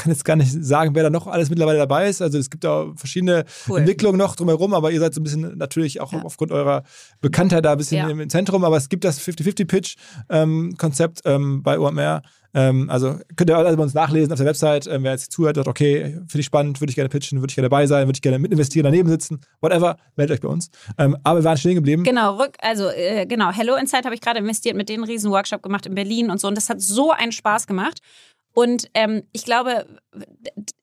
[0.00, 2.22] kann jetzt gar nicht sagen, wer da noch alles mittlerweile dabei ist.
[2.22, 3.80] Also es gibt da verschiedene cool.
[3.80, 6.22] Entwicklungen noch drumherum, aber ihr seid so ein bisschen natürlich auch ja.
[6.22, 6.82] aufgrund eurer
[7.20, 8.08] Bekanntheit da ein bisschen ja.
[8.08, 8.64] im Zentrum.
[8.64, 12.22] Aber es gibt das 50-50-Pitch-Konzept ähm, ähm, bei OMR.
[12.52, 14.86] Ähm, also könnt ihr alle bei uns nachlesen auf der Website.
[14.86, 17.54] Ähm, wer jetzt zuhört, sagt, okay, finde ich spannend, würde ich gerne pitchen, würde ich
[17.54, 20.70] gerne dabei sein, würde ich gerne mitinvestieren, daneben sitzen, whatever, meldet euch bei uns.
[20.98, 22.02] Ähm, aber wir waren stehen geblieben.
[22.02, 25.30] Genau, rück, also äh, genau, Hello Insight habe ich gerade investiert, mit denen einen riesen
[25.30, 26.48] Workshop gemacht in Berlin und so.
[26.48, 28.00] Und das hat so einen Spaß gemacht.
[28.52, 29.86] Und ähm, ich glaube,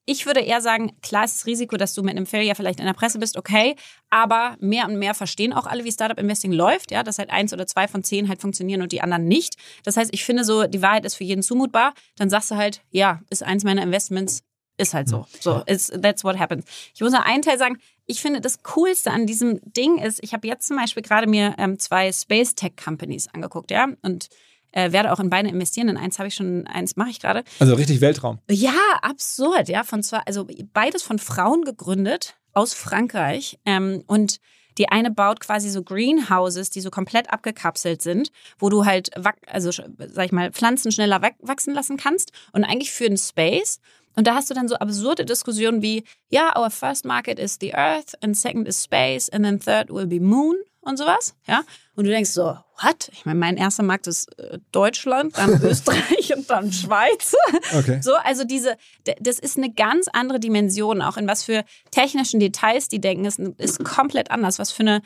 [0.05, 2.85] ich würde eher sagen, klar ist das Risiko, dass du mit einem Failure vielleicht in
[2.85, 3.75] der Presse bist, okay,
[4.09, 7.51] aber mehr und mehr verstehen auch alle, wie Startup Investing läuft, ja, dass halt eins
[7.51, 9.57] oder zwei von zehn halt funktionieren und die anderen nicht.
[9.83, 11.93] Das heißt, ich finde so, die Wahrheit ist für jeden zumutbar.
[12.15, 14.43] Dann sagst du halt, ja, ist eins meiner Investments,
[14.77, 15.25] ist halt so.
[15.39, 16.65] So, it's, that's what happens.
[16.93, 20.33] Ich muss noch einen Teil sagen, ich finde, das Coolste an diesem Ding ist, ich
[20.33, 24.29] habe jetzt zum Beispiel gerade mir ähm, zwei Space Tech Companies angeguckt, ja, und
[24.71, 25.89] äh, werde auch in beide investieren.
[25.89, 27.43] In eins habe ich schon, eins mache ich gerade.
[27.59, 28.39] Also richtig Weltraum.
[28.49, 29.69] Ja, absurd.
[29.69, 34.39] Ja, von zwar, also beides von Frauen gegründet aus Frankreich ähm, und
[34.77, 39.09] die eine baut quasi so Greenhouses, die so komplett abgekapselt sind, wo du halt,
[39.47, 43.79] also sag ich mal, Pflanzen schneller wachsen lassen kannst und eigentlich für den Space.
[44.15, 47.73] Und da hast du dann so absurde Diskussionen wie, ja, our first market is the
[47.73, 51.61] Earth and second is space and then third will be Moon und sowas, ja.
[51.95, 53.09] Und du denkst so, what?
[53.11, 57.35] Ich meine, mein erster Markt ist äh, Deutschland, dann Österreich und dann Schweiz.
[57.77, 57.99] Okay.
[58.01, 58.77] So, also diese,
[59.19, 63.39] das ist eine ganz andere Dimension, auch in was für technischen Details die denken, ist,
[63.39, 65.01] ist komplett anders, was für eine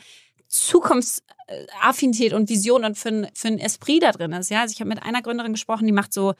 [0.48, 4.50] Zukunftsaffinität und Vision und für ein, für ein Esprit da drin ist.
[4.50, 6.34] Ja, also ich habe mit einer Gründerin gesprochen, die macht so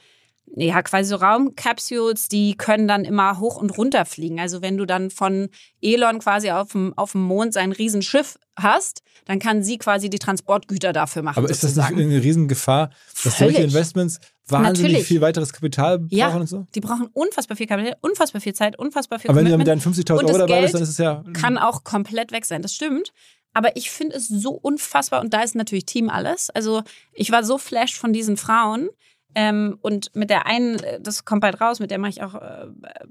[0.54, 4.38] ja, quasi so Raumcapsules, die können dann immer hoch und runter fliegen.
[4.38, 5.48] Also wenn du dann von
[5.80, 10.18] Elon quasi auf dem, auf dem Mond sein Riesenschiff hast, dann kann sie quasi die
[10.18, 11.38] Transportgüter dafür machen.
[11.38, 11.96] Aber ist sozusagen.
[11.96, 12.90] das nicht eine Riesengefahr,
[13.24, 13.54] dass Völlig.
[13.54, 15.06] solche Investments wahnsinnig Natürlich.
[15.06, 16.66] viel weiteres Kapital brauchen ja, und so?
[16.74, 19.80] die brauchen unfassbar viel Kapital, unfassbar viel Zeit, unfassbar viel Aber wenn du mit deinen
[19.80, 21.24] 50.000 Euro dabei bist, dann ist es ja...
[21.32, 23.12] kann auch komplett weg sein, das stimmt.
[23.54, 26.50] Aber ich finde es so unfassbar und da ist natürlich Team alles.
[26.50, 26.82] Also
[27.12, 28.88] ich war so flashed von diesen Frauen,
[29.34, 32.66] ähm, und mit der einen, das kommt bald raus, mit der mache ich auch äh,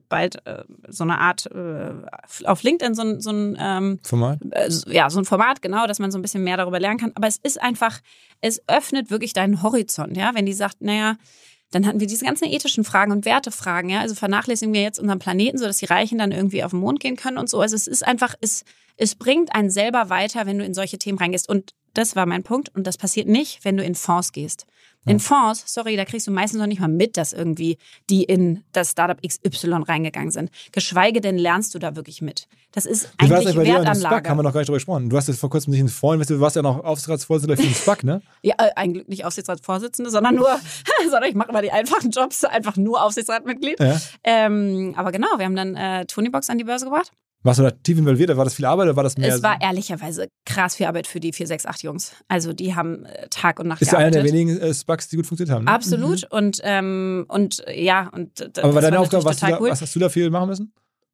[0.09, 1.93] bald äh, so eine Art äh,
[2.45, 4.39] auf LinkedIn so, so ein ähm, Format.
[4.51, 7.11] Äh, ja, so ein Format, genau, dass man so ein bisschen mehr darüber lernen kann.
[7.15, 7.99] Aber es ist einfach,
[8.41, 11.17] es öffnet wirklich deinen Horizont, ja, wenn die sagt, naja,
[11.71, 14.01] dann hatten wir diese ganzen ethischen Fragen und Wertefragen, ja.
[14.01, 16.99] Also vernachlässigen wir jetzt unseren Planeten, so dass die Reichen dann irgendwie auf den Mond
[16.99, 17.61] gehen können und so.
[17.61, 18.65] Also es ist einfach, es,
[18.97, 21.47] es bringt einen selber weiter, wenn du in solche Themen reingehst.
[21.47, 22.69] Und das war mein Punkt.
[22.75, 24.65] Und das passiert nicht, wenn du in Fonds gehst.
[25.05, 27.79] In Fonds, sorry, da kriegst du meistens noch nicht mal mit, dass irgendwie
[28.11, 30.51] die in das Startup XY reingegangen sind.
[30.71, 32.47] Geschweige denn lernst du da wirklich mit.
[32.71, 33.93] Das ist eigentlich bei Wertanlage.
[33.93, 35.09] Dir SPAC haben wir noch gar nicht drüber gesprochen.
[35.09, 37.73] Du hast jetzt vor kurzem nicht einen Freund, du warst ja noch Aufsichtsratsvorsitzender für den
[37.73, 38.21] SPAC, ne?
[38.43, 40.49] Ja, äh, eigentlich nicht Aufsichtsratsvorsitzende, sondern nur,
[41.09, 43.79] sondern ich mache immer die einfachen Jobs, einfach nur Aufsichtsratmitglied.
[43.79, 43.99] Ja.
[44.23, 47.11] Ähm, aber genau, wir haben dann äh, Tonybox an die Börse gebracht.
[47.43, 48.35] Warst du da tief involviert?
[48.37, 49.33] War das viel Arbeit oder war das mehr?
[49.33, 52.13] Es war ehrlicherweise krass viel Arbeit für die 468-Jungs.
[52.27, 54.17] Also die haben äh, Tag und Nacht Ist gearbeitet.
[54.17, 55.65] einer der wenigen äh, Spucks, die gut funktioniert haben.
[55.65, 55.71] Ne?
[55.71, 56.21] Absolut.
[56.21, 56.37] Mhm.
[56.37, 59.69] Und, ähm, und ja, und Aber war deine Aufgabe, was, cool.
[59.69, 60.73] was hast du da viel machen müssen?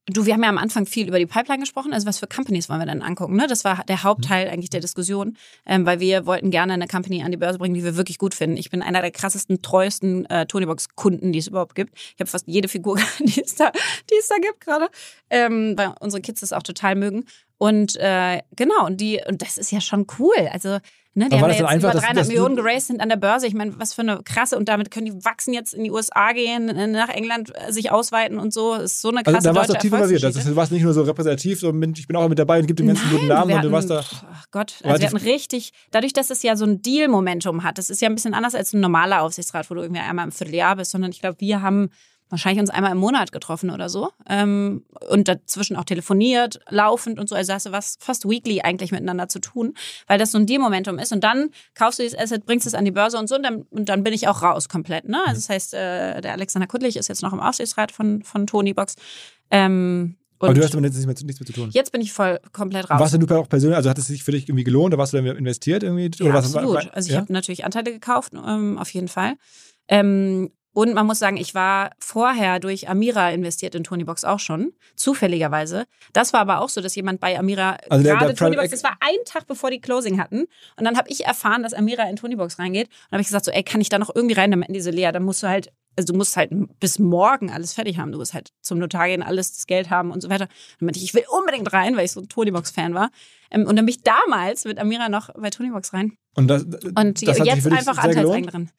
[0.10, 1.92] Du, wir haben ja am Anfang viel über die Pipeline gesprochen.
[1.92, 3.36] Also was für Companies wollen wir dann angucken?
[3.36, 3.46] Ne?
[3.46, 4.54] Das war der Hauptteil mhm.
[4.54, 5.36] eigentlich der Diskussion,
[5.66, 8.34] ähm, weil wir wollten gerne eine Company an die Börse bringen, die wir wirklich gut
[8.34, 8.56] finden.
[8.56, 11.94] Ich bin einer der krassesten, treuesten äh, Tonybox-Kunden, die es überhaupt gibt.
[11.94, 13.72] Ich habe fast jede Figur, die es da,
[14.10, 14.88] die es da gibt gerade,
[15.30, 17.26] ähm, weil unsere Kids das auch total mögen.
[17.58, 20.50] Und äh, genau, und die, und das ist ja schon cool.
[20.52, 20.80] Also
[21.18, 23.10] Ne, die Aber haben ja jetzt einfach, über 300 dass, dass Millionen geraced, sind an
[23.10, 23.48] der Börse.
[23.48, 24.56] Ich meine, was für eine krasse.
[24.56, 27.92] Und damit können die wachsen jetzt in die USA gehen, äh, nach England äh, sich
[27.92, 28.76] ausweiten und so.
[28.76, 30.22] Das ist so eine krasse also, Da warst du tief involviert.
[30.22, 32.78] Das ist, warst nicht nur so repräsentativ, sondern ich bin auch mit dabei und gib
[32.78, 33.52] dem ganzen guten Namen.
[33.52, 34.04] Hatten, und du warst da.
[34.32, 37.90] Ach Gott, also wir hatten richtig, dadurch, dass es ja so ein Deal-Momentum hat, das
[37.90, 40.76] ist ja ein bisschen anders als ein normaler Aufsichtsrat, wo du irgendwie einmal im Vierteljahr
[40.76, 41.90] bist, sondern ich glaube, wir haben
[42.30, 44.10] wahrscheinlich uns einmal im Monat getroffen oder so.
[44.30, 47.36] Ähm, und dazwischen auch telefoniert, laufend und so.
[47.36, 49.74] Also hast du was fast weekly eigentlich miteinander zu tun,
[50.08, 51.12] weil das so ein Deal-Momentum ist.
[51.12, 53.64] Und dann kaufst du dieses Asset, bringst es an die Börse und so und dann,
[53.70, 55.08] und dann bin ich auch raus komplett.
[55.08, 55.20] Ne?
[55.26, 58.74] Also das heißt, äh, der Alexander Kuttlich ist jetzt noch im Aufsichtsrat von, von Tony
[58.74, 58.96] Box.
[59.52, 61.70] Ähm, aber du hast damit jetzt nichts mehr, nichts mehr, zu tun.
[61.72, 63.00] Jetzt bin ich voll komplett raus.
[63.00, 65.22] Warst du auch persönlich, also hat es sich für dich irgendwie gelohnt oder warst du
[65.22, 66.12] da investiert irgendwie?
[66.24, 66.94] Ja, absolut.
[66.94, 67.22] also ich ja?
[67.22, 69.34] habe natürlich Anteile gekauft, ähm, auf jeden Fall.
[69.88, 74.74] Ähm, und man muss sagen, ich war vorher durch Amira investiert in Tonybox auch schon,
[74.96, 75.88] zufälligerweise.
[76.14, 79.18] Das war aber auch so, dass jemand bei Amira also gerade Tonybox, das war ein
[79.26, 80.42] Tag bevor die Closing hatten.
[80.76, 82.90] Und dann habe ich erfahren, dass Amira in Tonybox reingeht.
[82.90, 84.52] Und habe ich gesagt, so, ey, kann ich da noch irgendwie rein?
[84.52, 87.74] Dann meinten diese Lea, dann musst du halt, also du musst halt bis morgen alles
[87.74, 88.12] fertig haben.
[88.12, 90.46] Du musst halt zum Notar gehen, alles das Geld haben und so weiter.
[90.46, 93.10] Dann meinte ich, ich will unbedingt rein, weil ich so ein Tonybox-Fan war.
[93.50, 96.16] Ähm, und dann bin ich damals mit Amira noch bei Tonybox rein.
[96.36, 98.70] Und, das, und das jetzt einfach Anteilseignerin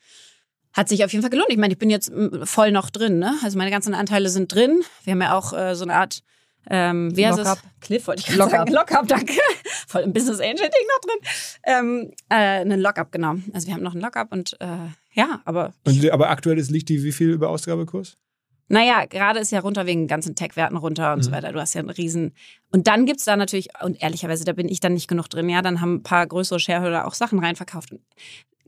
[0.79, 1.51] hat sich auf jeden Fall gelohnt.
[1.51, 2.13] Ich meine, ich bin jetzt
[2.45, 3.19] voll noch drin.
[3.19, 3.35] Ne?
[3.43, 4.83] Also meine ganzen Anteile sind drin.
[5.03, 6.23] Wir haben ja auch äh, so eine Art
[6.71, 7.59] ähm, wie heißt Lockup.
[7.81, 8.73] Cliff wollte ich gerade Lock sagen.
[8.73, 9.33] Lockup, danke.
[9.87, 11.31] Voll im Business Angel Ding noch drin.
[11.67, 13.37] Ähm, äh, einen Lockup, genau.
[13.53, 14.67] Also wir haben noch einen Lockup und äh,
[15.15, 15.73] ja, aber.
[15.85, 18.19] Und, aber aktuell ist, liegt die wie viel über Ausgabekurs?
[18.69, 21.23] Naja, gerade ist ja runter wegen ganzen Tech-Werten runter und mhm.
[21.23, 21.53] so weiter.
[21.53, 22.35] Du hast ja einen riesen.
[22.71, 25.49] Und dann gibt es da natürlich, und ehrlicherweise, da bin ich dann nicht genug drin.
[25.49, 27.95] Ja, dann haben ein paar größere Shareholder auch Sachen reinverkauft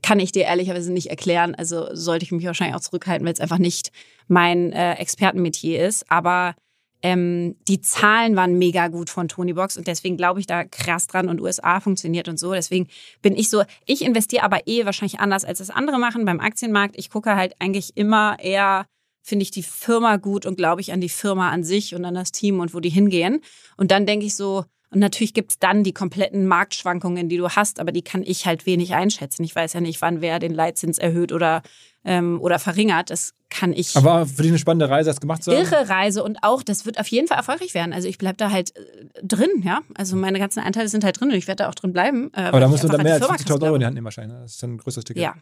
[0.01, 1.55] kann ich dir ehrlicherweise nicht erklären.
[1.55, 3.91] Also sollte ich mich wahrscheinlich auch zurückhalten, weil es einfach nicht
[4.27, 6.09] mein äh, Expertenmetier ist.
[6.09, 6.55] Aber
[7.03, 11.07] ähm, die Zahlen waren mega gut von Tony Box und deswegen glaube ich da krass
[11.07, 12.53] dran und USA funktioniert und so.
[12.53, 12.87] Deswegen
[13.21, 16.95] bin ich so, ich investiere aber eh wahrscheinlich anders, als das andere machen beim Aktienmarkt.
[16.97, 18.85] Ich gucke halt eigentlich immer eher,
[19.23, 22.15] finde ich die Firma gut und glaube ich an die Firma an sich und an
[22.15, 23.41] das Team und wo die hingehen.
[23.77, 27.47] Und dann denke ich so, und natürlich gibt es dann die kompletten Marktschwankungen, die du
[27.47, 29.41] hast, aber die kann ich halt wenig einschätzen.
[29.45, 31.61] Ich weiß ja nicht, wann wer den Leitzins erhöht oder,
[32.03, 33.09] ähm, oder verringert.
[33.09, 33.95] Das kann ich.
[33.95, 35.61] Aber für dich eine spannende Reise, das gemacht zu haben?
[35.61, 37.93] Irre Reise und auch, das wird auf jeden Fall erfolgreich werden.
[37.93, 38.81] Also ich bleibe da halt äh,
[39.23, 39.79] drin, ja.
[39.95, 42.29] Also meine ganzen Anteile sind halt drin und ich werde da auch drin bleiben.
[42.33, 44.35] Äh, aber da musst du dann mehr als 50.000 Euro in die Hand nehmen wahrscheinlich.
[44.35, 44.41] Ne?
[44.41, 45.23] Das ist dann ein größeres Ticket.
[45.23, 45.35] Ja.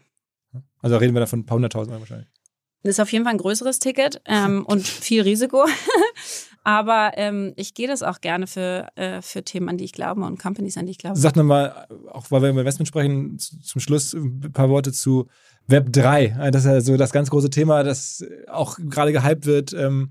[0.80, 2.28] Also reden wir da von ein paar hunderttausend Euro wahrscheinlich.
[2.84, 5.66] Das ist auf jeden Fall ein größeres Ticket ähm, und viel Risiko.
[6.62, 10.22] Aber ähm, ich gehe das auch gerne für, äh, für Themen, an die ich glaube
[10.22, 11.18] und Companies, an die ich glaube.
[11.18, 15.26] Sag nochmal, auch weil wir über Investment sprechen, zum Schluss ein paar Worte zu
[15.66, 16.50] Web 3.
[16.50, 19.72] Das ist ja so das ganz große Thema, das auch gerade gehypt wird.
[19.72, 20.10] Ähm,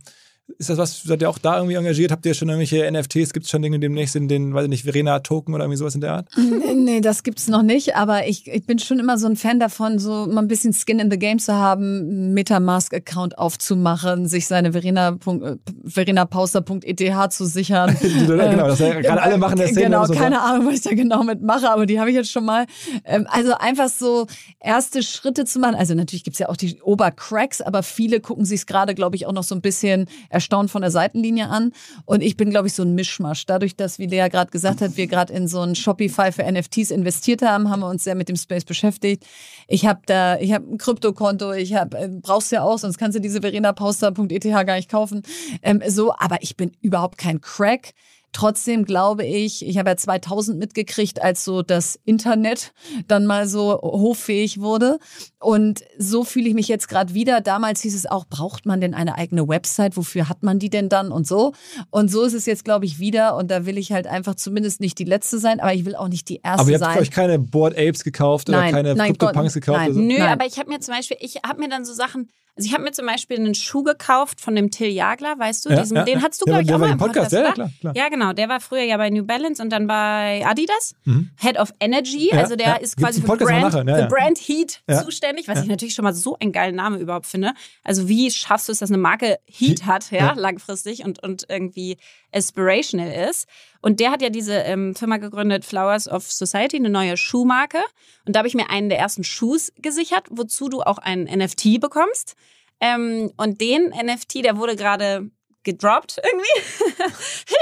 [0.58, 2.12] ist das was, seid ihr auch da irgendwie engagiert?
[2.12, 3.34] Habt ihr schon irgendwelche NFTs?
[3.34, 6.02] Gibt es schon Dinge demnächst in den, weiß ich nicht, Verena-Token oder irgendwie sowas in
[6.02, 6.28] der Art?
[6.38, 9.36] Nee, nee das gibt es noch nicht, aber ich, ich bin schon immer so ein
[9.36, 14.48] Fan davon, so mal ein bisschen Skin in the Game zu haben, Metamask-Account aufzumachen, sich
[14.48, 17.96] seine Verena, äh, verenapauster.eth zu sichern.
[18.02, 20.42] genau, das ja, gerade alle machen das Genau, keine so.
[20.42, 22.66] Ahnung, was ich da genau mit mache, aber die habe ich jetzt schon mal.
[23.06, 24.28] Ähm, also einfach so
[24.60, 25.76] erste Schritte zu machen.
[25.76, 29.16] Also natürlich gibt es ja auch die Obercracks, aber viele gucken sich es gerade, glaube
[29.16, 30.08] ich, auch noch so ein bisschen
[30.40, 31.74] erstaunt von der Seitenlinie an.
[32.06, 33.46] Und ich bin, glaube ich, so ein Mischmasch.
[33.46, 36.92] Dadurch, dass, wie Lea gerade gesagt hat, wir gerade in so ein Shopify für NFTs
[36.92, 39.26] investiert haben, haben wir uns sehr mit dem Space beschäftigt.
[39.68, 43.18] Ich habe da, ich habe ein Kryptokonto, ich habe, äh, brauchst ja auch, sonst kannst
[43.18, 45.24] du diese verenapauster.eth gar nicht kaufen.
[45.62, 47.94] Ähm, so, aber ich bin überhaupt kein Crack
[48.32, 52.74] Trotzdem glaube ich, ich habe ja 2000 mitgekriegt, als so das Internet
[53.08, 55.00] dann mal so hoffähig wurde.
[55.40, 57.42] Und so fühle ich mich jetzt gerade wieder.
[57.42, 59.98] Damals hieß es auch, braucht man denn eine eigene Website?
[59.98, 61.54] Wofür hat man die denn dann und so?
[61.90, 63.36] Und so ist es jetzt, glaube ich, wieder.
[63.36, 66.08] Und da will ich halt einfach zumindest nicht die Letzte sein, aber ich will auch
[66.08, 66.60] nicht die Erste sein.
[66.60, 67.02] Aber ihr habt sein.
[67.02, 69.80] euch keine Board Apes gekauft nein, oder keine nein, CryptoPunks gekauft?
[69.80, 69.94] Nein.
[69.94, 70.00] So?
[70.00, 70.28] Nö, nein.
[70.30, 72.30] aber ich habe mir zum Beispiel, ich habe mir dann so Sachen,
[72.60, 75.70] also ich habe mir zum Beispiel einen Schuh gekauft von dem Till Jagler, weißt du?
[75.70, 77.32] Ja, diesen, ja, den hattest du, glaube ich, auch mal im Podcast.
[77.32, 77.94] Podcast ja, klar, klar.
[77.96, 78.34] ja, genau.
[78.34, 80.94] Der war früher ja bei New Balance und dann bei Adidas.
[81.06, 81.30] Mhm.
[81.38, 82.32] Head of Energy.
[82.34, 86.14] also der ist quasi für Brand, für Brand Heat zuständig, was ich natürlich schon mal
[86.14, 87.54] so einen geilen Namen überhaupt finde.
[87.86, 91.98] Also wie schaffst du es, dass eine Marke Heat hat, ja, langfristig und, und irgendwie
[92.34, 93.48] aspirational ist.
[93.82, 97.80] Und der hat ja diese ähm, Firma gegründet, Flowers of Society, eine neue Schuhmarke.
[98.26, 101.80] Und da habe ich mir einen der ersten Shoes gesichert, wozu du auch einen NFT
[101.80, 102.36] bekommst.
[102.82, 105.30] Ähm, und den NFT, der wurde gerade
[105.64, 107.04] gedroppt irgendwie.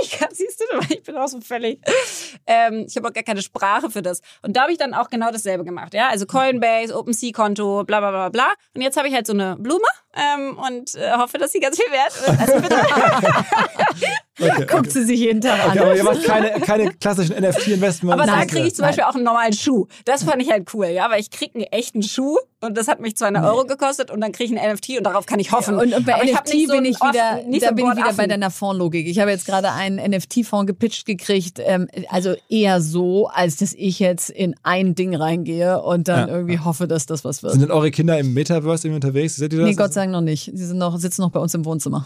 [0.04, 1.82] ich kann, siehst du, ich bin auch so völlig.
[2.46, 4.22] Ähm, ich habe auch gar keine Sprache für das.
[4.42, 5.94] Und da habe ich dann auch genau dasselbe gemacht.
[5.94, 8.54] Ja, also Coinbase, OpenSea-Konto, bla bla bla bla.
[8.76, 9.88] Und jetzt habe ich halt so eine Blume
[10.18, 12.40] ähm, und äh, hoffe, dass sie ganz viel wert wird.
[12.40, 12.76] Also bitte.
[14.40, 14.90] okay, Guckt okay.
[14.90, 15.80] sie sich jeden Tag okay, an.
[15.80, 18.14] Aber ihr macht keine, keine klassischen NFT-Investments.
[18.14, 19.88] Aber da kriege ich zum Beispiel auch einen normalen Schuh.
[20.06, 23.00] Das fand ich halt cool, ja, weil ich kriege einen echten Schuh und das hat
[23.00, 25.76] mich 200 Euro gekostet und dann kriege ich einen NFT und darauf kann ich hoffen.
[25.76, 27.98] und, und, bei Aber NFT ich so bin ich wieder, offen, da so bin ich
[27.98, 29.08] wieder bei deiner Fondslogik.
[29.08, 34.00] Ich habe jetzt gerade einen NFT-Fonds gepitcht gekriegt, ähm, also eher so, als dass ich
[34.00, 36.36] jetzt in ein Ding reingehe und dann ja.
[36.36, 37.54] irgendwie hoffe, dass das was wird.
[37.54, 39.36] Sind denn eure Kinder im Metaverse unterwegs?
[39.36, 39.68] Seht ihr das?
[39.68, 40.52] Nee, Gott sei Dank noch nicht.
[40.54, 42.04] Sie sind noch, sitzen noch bei uns im Wohnzimmer.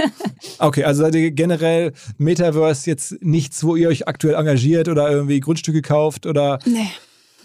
[0.58, 5.40] okay, also seid ihr generell Metaverse jetzt nichts, wo ihr euch aktuell engagiert oder irgendwie
[5.40, 6.58] Grundstücke kauft oder?
[6.64, 6.88] Nee.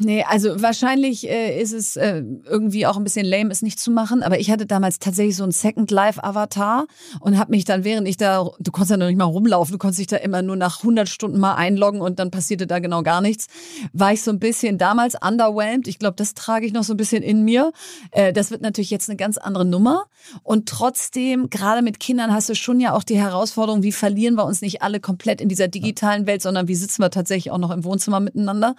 [0.02, 3.92] Nee, also wahrscheinlich äh, ist es äh, irgendwie auch ein bisschen lame, es nicht zu
[3.92, 4.24] machen.
[4.24, 6.88] Aber ich hatte damals tatsächlich so einen Second Life Avatar
[7.20, 9.78] und habe mich dann, während ich da, du konntest ja noch nicht mal rumlaufen, du
[9.78, 13.04] konntest dich da immer nur nach 100 Stunden mal einloggen und dann passierte da genau
[13.04, 13.48] gar nichts,
[13.92, 15.90] war ich so ein bisschen damals underwhelmed.
[15.90, 17.74] Ich glaube, das trage ich noch so ein bisschen in mir.
[18.12, 20.06] Äh, das wird natürlich jetzt eine ganz andere Nummer.
[20.44, 24.46] Und trotzdem, gerade mit Kindern hast du schon ja auch die Herausforderung, wie verlieren wir
[24.46, 27.72] uns nicht alle komplett in dieser digitalen Welt, sondern wie sitzen wir tatsächlich auch noch
[27.72, 28.76] im Wohnzimmer miteinander.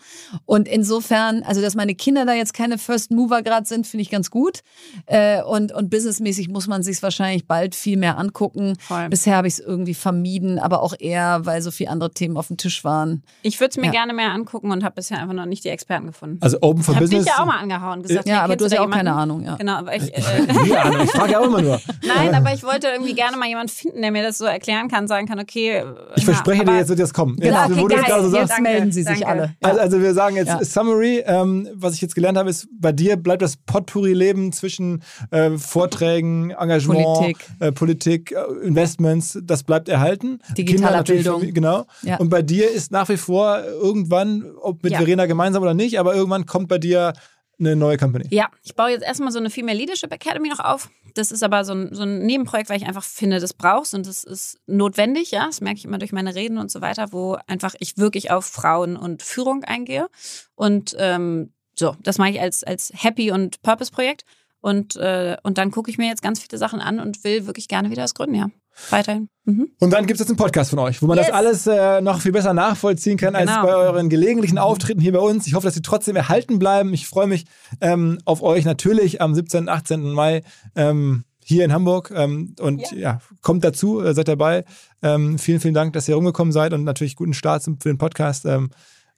[0.46, 4.02] Und insofern insofern, also dass meine Kinder da jetzt keine First Mover gerade sind, finde
[4.02, 4.60] ich ganz gut.
[5.06, 8.76] Äh, und, und businessmäßig muss man sich wahrscheinlich bald viel mehr angucken.
[8.80, 9.08] Voll.
[9.08, 12.48] Bisher habe ich es irgendwie vermieden, aber auch eher, weil so viele andere Themen auf
[12.48, 13.22] dem Tisch waren.
[13.42, 13.92] Ich würde es mir ja.
[13.92, 16.38] gerne mehr angucken und habe bisher einfach noch nicht die Experten gefunden.
[16.40, 17.26] Also Open for ich Business.
[17.26, 18.02] Ich habe dich ja auch mal angehauen.
[18.02, 19.06] Gesagt, ja, aber du hast ja auch jemanden?
[19.06, 19.44] keine Ahnung.
[19.44, 19.56] Ja.
[19.56, 20.14] Genau, aber ich.
[20.14, 20.20] Äh,
[20.68, 21.80] ja, ich frage ja auch immer nur.
[22.06, 25.08] Nein, aber ich wollte irgendwie gerne mal jemanden finden, der mir das so erklären kann,
[25.08, 25.84] sagen kann, okay.
[26.16, 27.36] Ich na, verspreche dir, jetzt wird das kommen.
[27.36, 29.54] Genau, jetzt, okay, geil, so jetzt melden sie sich alle.
[29.60, 30.99] Also, also, wir sagen jetzt Summary.
[31.08, 36.50] Ähm, was ich jetzt gelernt habe, ist, bei dir bleibt das Potpourri-Leben zwischen äh, Vorträgen,
[36.50, 40.38] Engagement, Politik, äh, Politik äh, Investments, das bleibt erhalten.
[40.56, 41.52] Digitaler Bildung.
[41.52, 41.86] Genau.
[42.02, 42.16] Ja.
[42.18, 44.98] Und bei dir ist nach wie vor irgendwann, ob mit ja.
[44.98, 47.12] Verena gemeinsam oder nicht, aber irgendwann kommt bei dir
[47.60, 48.26] eine neue Company.
[48.30, 50.90] Ja, ich baue jetzt erstmal so eine Female Leadership Academy noch auf.
[51.14, 54.06] Das ist aber so ein, so ein Nebenprojekt, weil ich einfach finde, das brauchst und
[54.06, 55.46] das ist notwendig, ja.
[55.46, 58.46] Das merke ich immer durch meine Reden und so weiter, wo einfach ich wirklich auf
[58.46, 60.08] Frauen und Führung eingehe.
[60.54, 64.24] Und ähm, so, das mache ich als, als Happy- und Purpose-Projekt.
[64.60, 67.68] Und, äh, und dann gucke ich mir jetzt ganz viele Sachen an und will wirklich
[67.68, 68.50] gerne wieder das gründen, ja.
[68.90, 69.28] Weiterhin.
[69.44, 69.68] Mhm.
[69.78, 71.26] Und dann gibt es jetzt einen Podcast von euch, wo man yes.
[71.26, 73.52] das alles äh, noch viel besser nachvollziehen kann genau.
[73.52, 75.46] als bei euren gelegentlichen Auftritten hier bei uns.
[75.46, 76.94] Ich hoffe, dass sie trotzdem erhalten bleiben.
[76.94, 77.46] Ich freue mich
[77.80, 79.60] ähm, auf euch natürlich am 17.
[79.60, 80.12] und 18.
[80.12, 80.42] Mai.
[80.74, 82.12] Ähm, hier in Hamburg.
[82.14, 82.98] Ähm, und ja.
[82.98, 83.20] ja.
[83.42, 84.64] kommt dazu, äh, seid dabei.
[85.02, 88.46] Ähm, vielen, vielen Dank, dass ihr rumgekommen seid und natürlich guten Start für den Podcast.
[88.46, 88.70] Ähm,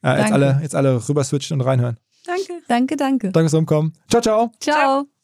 [0.03, 1.99] äh, jetzt, alle, jetzt alle rüber switchen und reinhören.
[2.25, 2.63] Danke.
[2.69, 3.33] Danke, danke.
[3.33, 3.93] Danke fürs Umkommen.
[4.09, 4.53] Ciao, ciao.
[4.61, 5.22] Ciao.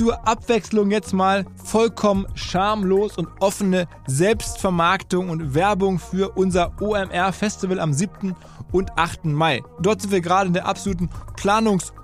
[0.00, 7.92] Zur Abwechslung jetzt mal vollkommen schamlos und offene Selbstvermarktung und Werbung für unser OMR-Festival am
[7.92, 8.34] 7.
[8.72, 9.26] und 8.
[9.26, 9.62] Mai.
[9.78, 11.10] Dort sind wir gerade in der absoluten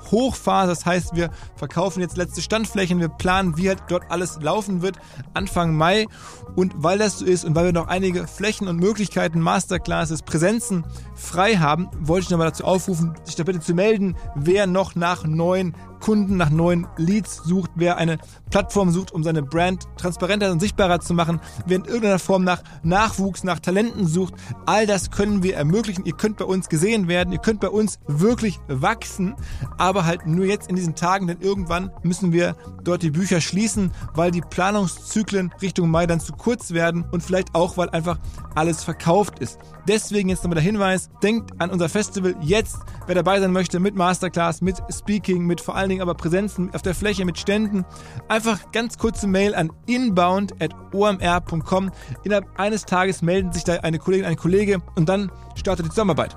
[0.06, 0.68] Planungshochphase.
[0.68, 4.96] Das heißt, wir verkaufen jetzt letzte Standflächen, wir planen, wie halt dort alles laufen wird
[5.34, 6.06] Anfang Mai.
[6.54, 10.84] Und weil das so ist und weil wir noch einige Flächen und Möglichkeiten, Masterclasses, Präsenzen
[11.14, 15.24] frei haben, wollte ich nochmal dazu aufrufen, sich da bitte zu melden, wer noch nach
[15.24, 18.18] neuen Kunden nach neuen Leads sucht, wer eine
[18.50, 22.62] Plattform sucht, um seine Brand transparenter und sichtbarer zu machen, wer in irgendeiner Form nach
[22.82, 24.34] Nachwuchs, nach Talenten sucht.
[24.66, 26.04] All das können wir ermöglichen.
[26.04, 29.34] Ihr könnt bei uns gesehen werden, ihr könnt bei uns wirklich wachsen,
[29.78, 33.92] aber halt nur jetzt in diesen Tagen, denn irgendwann müssen wir dort die Bücher schließen,
[34.14, 38.18] weil die Planungszyklen Richtung Mai dann zu kurz werden und vielleicht auch, weil einfach
[38.54, 39.58] alles verkauft ist.
[39.86, 43.94] Deswegen jetzt nochmal der Hinweis, denkt an unser Festival jetzt, wer dabei sein möchte mit
[43.94, 47.84] Masterclass, mit Speaking, mit vor allen Dingen aber Präsenzen auf der Fläche, mit Ständen.
[48.28, 51.90] Einfach Einfach ganz kurze Mail an inbound.omr.com.
[52.22, 56.36] Innerhalb eines Tages melden sich da eine Kollegin, ein Kollege und dann startet die Zusammenarbeit.